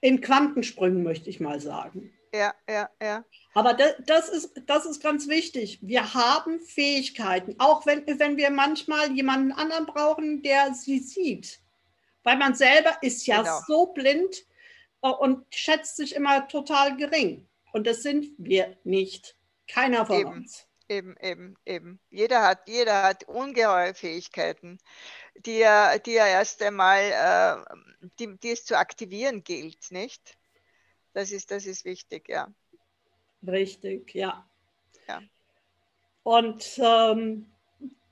in 0.01 0.21
Quantensprüngen 0.21 1.03
möchte 1.03 1.31
ich 1.31 1.41
mal 1.41 1.61
sagen. 1.61 2.13
Ja, 2.33 2.55
ja, 2.69 2.89
ja. 3.03 3.25
Aber 3.55 3.75
das, 3.75 3.95
das, 4.07 4.29
ist, 4.29 4.63
das 4.67 4.87
ist 4.87 5.03
ganz 5.03 5.29
wichtig. 5.29 5.79
Wir 5.83 6.15
haben 6.15 6.61
Fähigkeiten, 6.61 7.57
auch 7.59 7.87
wenn, 7.87 8.07
wenn 8.07 8.37
wir 8.37 8.51
manchmal 8.51 9.13
jemanden 9.13 9.53
anderen 9.53 9.87
brauchen, 9.87 10.43
der 10.43 10.73
sie 10.75 11.01
sieht. 11.01 11.61
Weil 12.23 12.37
man 12.37 12.55
selber 12.55 12.97
ist 13.03 13.27
ja 13.27 13.43
genau. 13.43 13.61
so 13.67 13.87
blind 13.87 14.45
äh, 15.03 15.09
und 15.09 15.45
schätzt 15.53 15.97
sich 15.97 16.15
immer 16.15 16.47
total 16.47 16.97
gering. 16.97 17.47
Und 17.73 17.87
das 17.87 18.03
sind 18.03 18.29
wir 18.39 18.77
nicht. 18.85 19.37
Keiner 19.67 20.07
von 20.07 20.21
eben, 20.21 20.31
uns. 20.31 20.67
Eben, 20.89 21.17
eben, 21.21 21.57
eben. 21.67 22.01
Jeder 22.11 22.43
hat, 22.43 22.69
jeder 22.69 23.03
hat 23.03 23.25
ungeheure 23.25 23.95
Fähigkeiten, 23.95 24.79
die 25.47 25.61
er, 25.61 25.99
die 25.99 26.17
er 26.17 26.27
erst 26.27 26.63
einmal, 26.63 27.01
äh, 27.01 28.07
die, 28.19 28.37
die 28.39 28.51
es 28.51 28.65
zu 28.65 28.77
aktivieren 28.77 29.43
gilt, 29.43 29.91
nicht? 29.91 30.37
Das 31.13 31.33
ist, 31.33 31.51
das 31.51 31.67
ist 31.67 31.85
wichtig, 31.85 32.29
ja. 32.29 32.49
Richtig, 33.47 34.15
ja. 34.15 34.47
ja. 35.09 35.21
Und 36.23 36.79
ähm, 36.79 37.51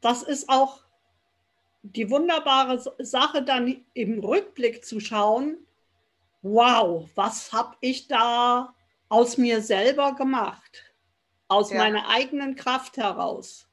das 0.01 0.23
ist 0.23 0.49
auch 0.49 0.85
die 1.83 2.11
wunderbare 2.11 2.83
Sache, 2.99 3.43
dann 3.43 3.85
im 3.95 4.21
Rückblick 4.21 4.85
zu 4.85 5.01
schauen, 5.01 5.67
wow, 6.43 7.09
was 7.15 7.53
habe 7.53 7.77
ich 7.81 8.09
da 8.09 8.75
aus 9.09 9.39
mir 9.39 9.63
selber 9.63 10.15
gemacht? 10.15 10.95
Aus 11.47 11.71
ja. 11.71 11.79
meiner 11.79 12.09
eigenen 12.09 12.57
Kraft 12.57 12.97
heraus. 12.97 13.69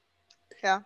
Ja. 0.61 0.85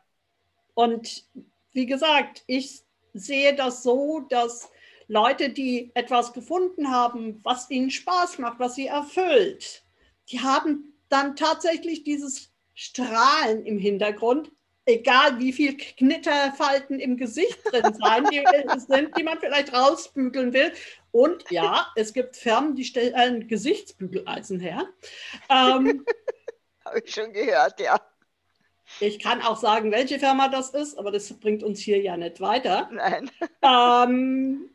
Und 0.73 1.25
wie 1.71 1.85
gesagt, 1.85 2.43
ich 2.47 2.83
sehe 3.13 3.55
das 3.55 3.83
so, 3.83 4.21
dass 4.29 4.69
Leute, 5.07 5.49
die 5.49 5.91
etwas 5.95 6.33
gefunden 6.33 6.91
haben, 6.91 7.39
was 7.43 7.69
ihnen 7.69 7.89
Spaß 7.89 8.37
macht, 8.37 8.59
was 8.59 8.75
sie 8.75 8.87
erfüllt, 8.87 9.83
die 10.31 10.39
haben 10.39 10.93
dann 11.09 11.35
tatsächlich 11.35 12.03
dieses 12.03 12.51
Strahlen 12.75 13.65
im 13.65 13.79
Hintergrund, 13.79 14.51
egal 14.85 15.39
wie 15.39 15.51
viel 15.51 15.75
Knitterfalten 15.75 16.99
im 16.99 17.17
Gesicht 17.17 17.59
drin 17.65 17.93
sein, 17.93 18.25
die, 18.31 18.43
sind, 18.79 19.17
die 19.17 19.23
man 19.23 19.39
vielleicht 19.39 19.73
rausbügeln 19.73 20.53
will. 20.53 20.71
Und 21.11 21.49
ja, 21.49 21.87
es 21.95 22.13
gibt 22.13 22.35
Firmen, 22.35 22.75
die 22.75 22.85
stellen 22.85 23.47
Gesichtsbügeleisen 23.47 24.59
her. 24.59 24.87
Ähm, 25.49 26.05
Habe 26.85 27.01
ich 27.03 27.13
schon 27.13 27.33
gehört, 27.33 27.79
ja. 27.79 27.99
Ich 28.99 29.19
kann 29.19 29.41
auch 29.41 29.57
sagen, 29.57 29.91
welche 29.91 30.19
Firma 30.19 30.49
das 30.49 30.71
ist, 30.71 30.97
aber 30.97 31.11
das 31.11 31.31
bringt 31.39 31.63
uns 31.63 31.79
hier 31.79 32.01
ja 32.01 32.17
nicht 32.17 32.41
weiter. 32.41 32.89
Nein. 32.91 33.29
Ähm, 33.61 34.69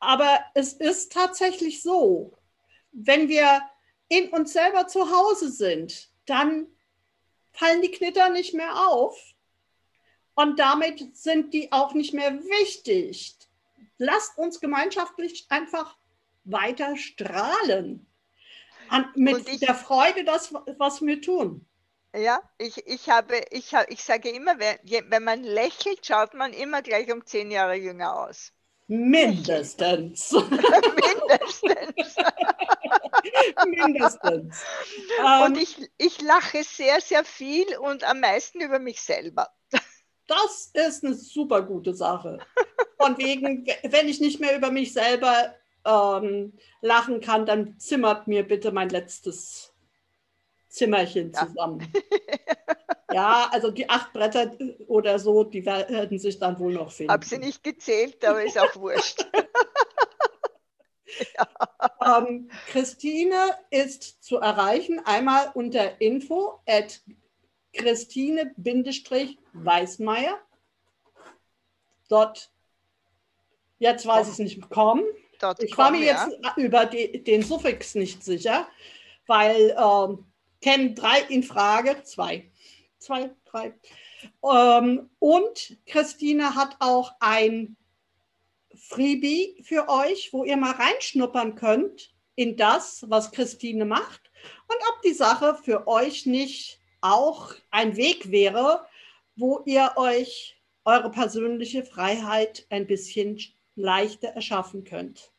aber 0.00 0.40
es 0.54 0.72
ist 0.72 1.12
tatsächlich 1.12 1.82
so, 1.82 2.36
wenn 2.92 3.28
wir 3.28 3.62
in 4.08 4.28
uns 4.30 4.52
selber 4.52 4.86
zu 4.86 5.10
Hause 5.10 5.50
sind, 5.50 6.08
dann 6.26 6.66
fallen 7.52 7.82
die 7.82 7.90
Knitter 7.90 8.30
nicht 8.30 8.54
mehr 8.54 8.88
auf 8.88 9.16
und 10.34 10.58
damit 10.58 11.16
sind 11.16 11.52
die 11.52 11.72
auch 11.72 11.94
nicht 11.94 12.14
mehr 12.14 12.32
wichtig. 12.42 13.36
Lasst 13.98 14.38
uns 14.38 14.60
gemeinschaftlich 14.60 15.46
einfach 15.48 15.96
weiter 16.44 16.96
strahlen. 16.96 18.06
An, 18.88 19.10
mit 19.16 19.60
der 19.60 19.74
Freude, 19.74 20.24
das, 20.24 20.54
was 20.78 21.02
wir 21.02 21.20
tun. 21.20 21.67
Ja, 22.18 22.40
ich, 22.58 22.84
ich, 22.86 23.08
habe, 23.08 23.40
ich, 23.50 23.72
ich 23.88 24.02
sage 24.02 24.30
immer, 24.30 24.58
wenn, 24.58 24.78
wenn 25.10 25.22
man 25.22 25.44
lächelt, 25.44 26.04
schaut 26.04 26.34
man 26.34 26.52
immer 26.52 26.82
gleich 26.82 27.12
um 27.12 27.24
zehn 27.24 27.50
Jahre 27.52 27.76
jünger 27.76 28.24
aus. 28.24 28.52
Mindestens. 28.88 30.32
Mindestens. 30.32 32.16
Mindestens. 33.66 34.64
Und 35.44 35.56
ähm, 35.56 35.62
ich, 35.62 35.90
ich 35.98 36.20
lache 36.22 36.64
sehr, 36.64 37.00
sehr 37.00 37.24
viel 37.24 37.76
und 37.78 38.02
am 38.02 38.18
meisten 38.20 38.60
über 38.60 38.80
mich 38.80 39.00
selber. 39.00 39.48
Das 40.26 40.70
ist 40.74 41.04
eine 41.04 41.14
super 41.14 41.62
gute 41.62 41.94
Sache. 41.94 42.38
Von 43.00 43.16
wegen, 43.18 43.66
wenn 43.84 44.08
ich 44.08 44.20
nicht 44.20 44.40
mehr 44.40 44.56
über 44.56 44.70
mich 44.70 44.92
selber 44.92 45.54
ähm, 45.84 46.52
lachen 46.80 47.20
kann, 47.20 47.46
dann 47.46 47.78
zimmert 47.78 48.26
mir 48.26 48.42
bitte 48.42 48.72
mein 48.72 48.88
letztes 48.88 49.72
Zimmerchen 50.78 51.34
zusammen. 51.34 51.92
Ja. 53.10 53.48
Also 53.52 53.70
die 53.70 53.88
acht 53.88 54.12
Bretter 54.12 54.52
oder 54.86 55.18
so, 55.18 55.42
die 55.42 55.64
werden 55.64 56.18
sich 56.18 56.38
dann 56.38 56.58
wohl 56.58 56.74
noch 56.74 56.92
finden. 56.92 57.10
Habe 57.10 57.24
sie 57.24 57.38
nicht 57.38 57.64
gezählt, 57.64 58.22
aber 58.22 58.44
ist 58.44 58.58
auch 58.58 58.76
wurscht. 58.76 59.26
Ja. 61.36 61.48
Ähm, 62.18 62.48
Christine 62.68 63.56
ist 63.70 64.22
zu 64.22 64.36
erreichen 64.36 65.00
einmal 65.04 65.50
unter 65.54 66.00
info 66.00 66.60
at 66.64 67.00
Christine-Weißmeier. 67.72 70.38
Dort, 72.08 72.52
jetzt 73.80 74.06
weiß 74.06 74.28
ich 74.28 74.34
es 74.34 74.38
nicht, 74.38 74.70
kommen. 74.70 75.02
ich 75.58 75.76
war 75.76 75.90
mir 75.90 76.04
ja. 76.04 76.28
jetzt 76.28 76.38
über 76.56 76.86
die, 76.86 77.24
den 77.24 77.42
Suffix 77.42 77.96
nicht 77.96 78.22
sicher, 78.22 78.68
weil 79.26 79.76
ähm, 79.76 80.24
kennen 80.60 80.94
drei 80.94 81.20
in 81.28 81.42
Frage, 81.42 82.02
zwei, 82.02 82.50
zwei, 82.98 83.30
drei. 83.44 83.74
Ähm, 84.42 85.10
und 85.18 85.78
Christine 85.86 86.54
hat 86.54 86.76
auch 86.80 87.12
ein 87.20 87.76
Freebie 88.74 89.62
für 89.64 89.88
euch, 89.88 90.32
wo 90.32 90.44
ihr 90.44 90.56
mal 90.56 90.72
reinschnuppern 90.72 91.54
könnt 91.54 92.14
in 92.34 92.56
das, 92.56 93.04
was 93.08 93.32
Christine 93.32 93.84
macht 93.84 94.30
und 94.68 94.76
ob 94.90 95.02
die 95.02 95.12
Sache 95.12 95.58
für 95.62 95.86
euch 95.86 96.26
nicht 96.26 96.78
auch 97.00 97.54
ein 97.70 97.96
Weg 97.96 98.30
wäre, 98.30 98.86
wo 99.36 99.62
ihr 99.66 99.92
euch 99.96 100.56
eure 100.84 101.10
persönliche 101.10 101.84
Freiheit 101.84 102.66
ein 102.70 102.86
bisschen 102.86 103.38
leichter 103.74 104.28
erschaffen 104.28 104.84
könnt. 104.84 105.32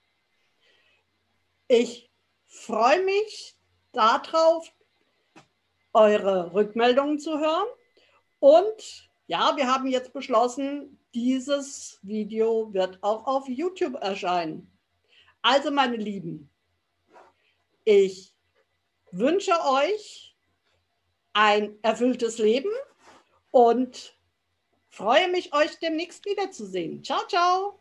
Ich 1.68 2.10
freue 2.46 3.04
mich 3.04 3.56
darauf, 3.92 4.72
eure 5.94 6.54
Rückmeldungen 6.54 7.20
zu 7.20 7.40
hören. 7.40 7.68
Und 8.40 9.10
ja, 9.28 9.56
wir 9.56 9.68
haben 9.68 9.88
jetzt 9.88 10.14
beschlossen, 10.14 11.00
dieses 11.14 12.00
Video 12.02 12.74
wird 12.74 13.00
auch 13.02 13.26
auf 13.26 13.48
YouTube 13.48 13.96
erscheinen. 13.96 14.72
Also 15.42 15.72
meine 15.72 15.96
Lieben, 15.96 16.50
ich 17.84 18.36
wünsche 19.12 19.54
euch 19.66 20.36
ein 21.34 21.78
erfülltes 21.82 22.38
Leben 22.38 22.72
und 23.52 24.16
freue 24.90 25.30
mich, 25.30 25.54
euch 25.54 25.80
demnächst 25.80 26.26
wiederzusehen. 26.26 27.04
Ciao, 27.04 27.26
ciao. 27.28 27.80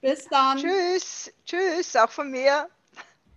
Bis 0.00 0.26
dann. 0.28 0.58
Tschüss. 0.58 1.32
Tschüss, 1.44 1.96
auch 1.96 2.10
von 2.10 2.30
mir. 2.30 2.70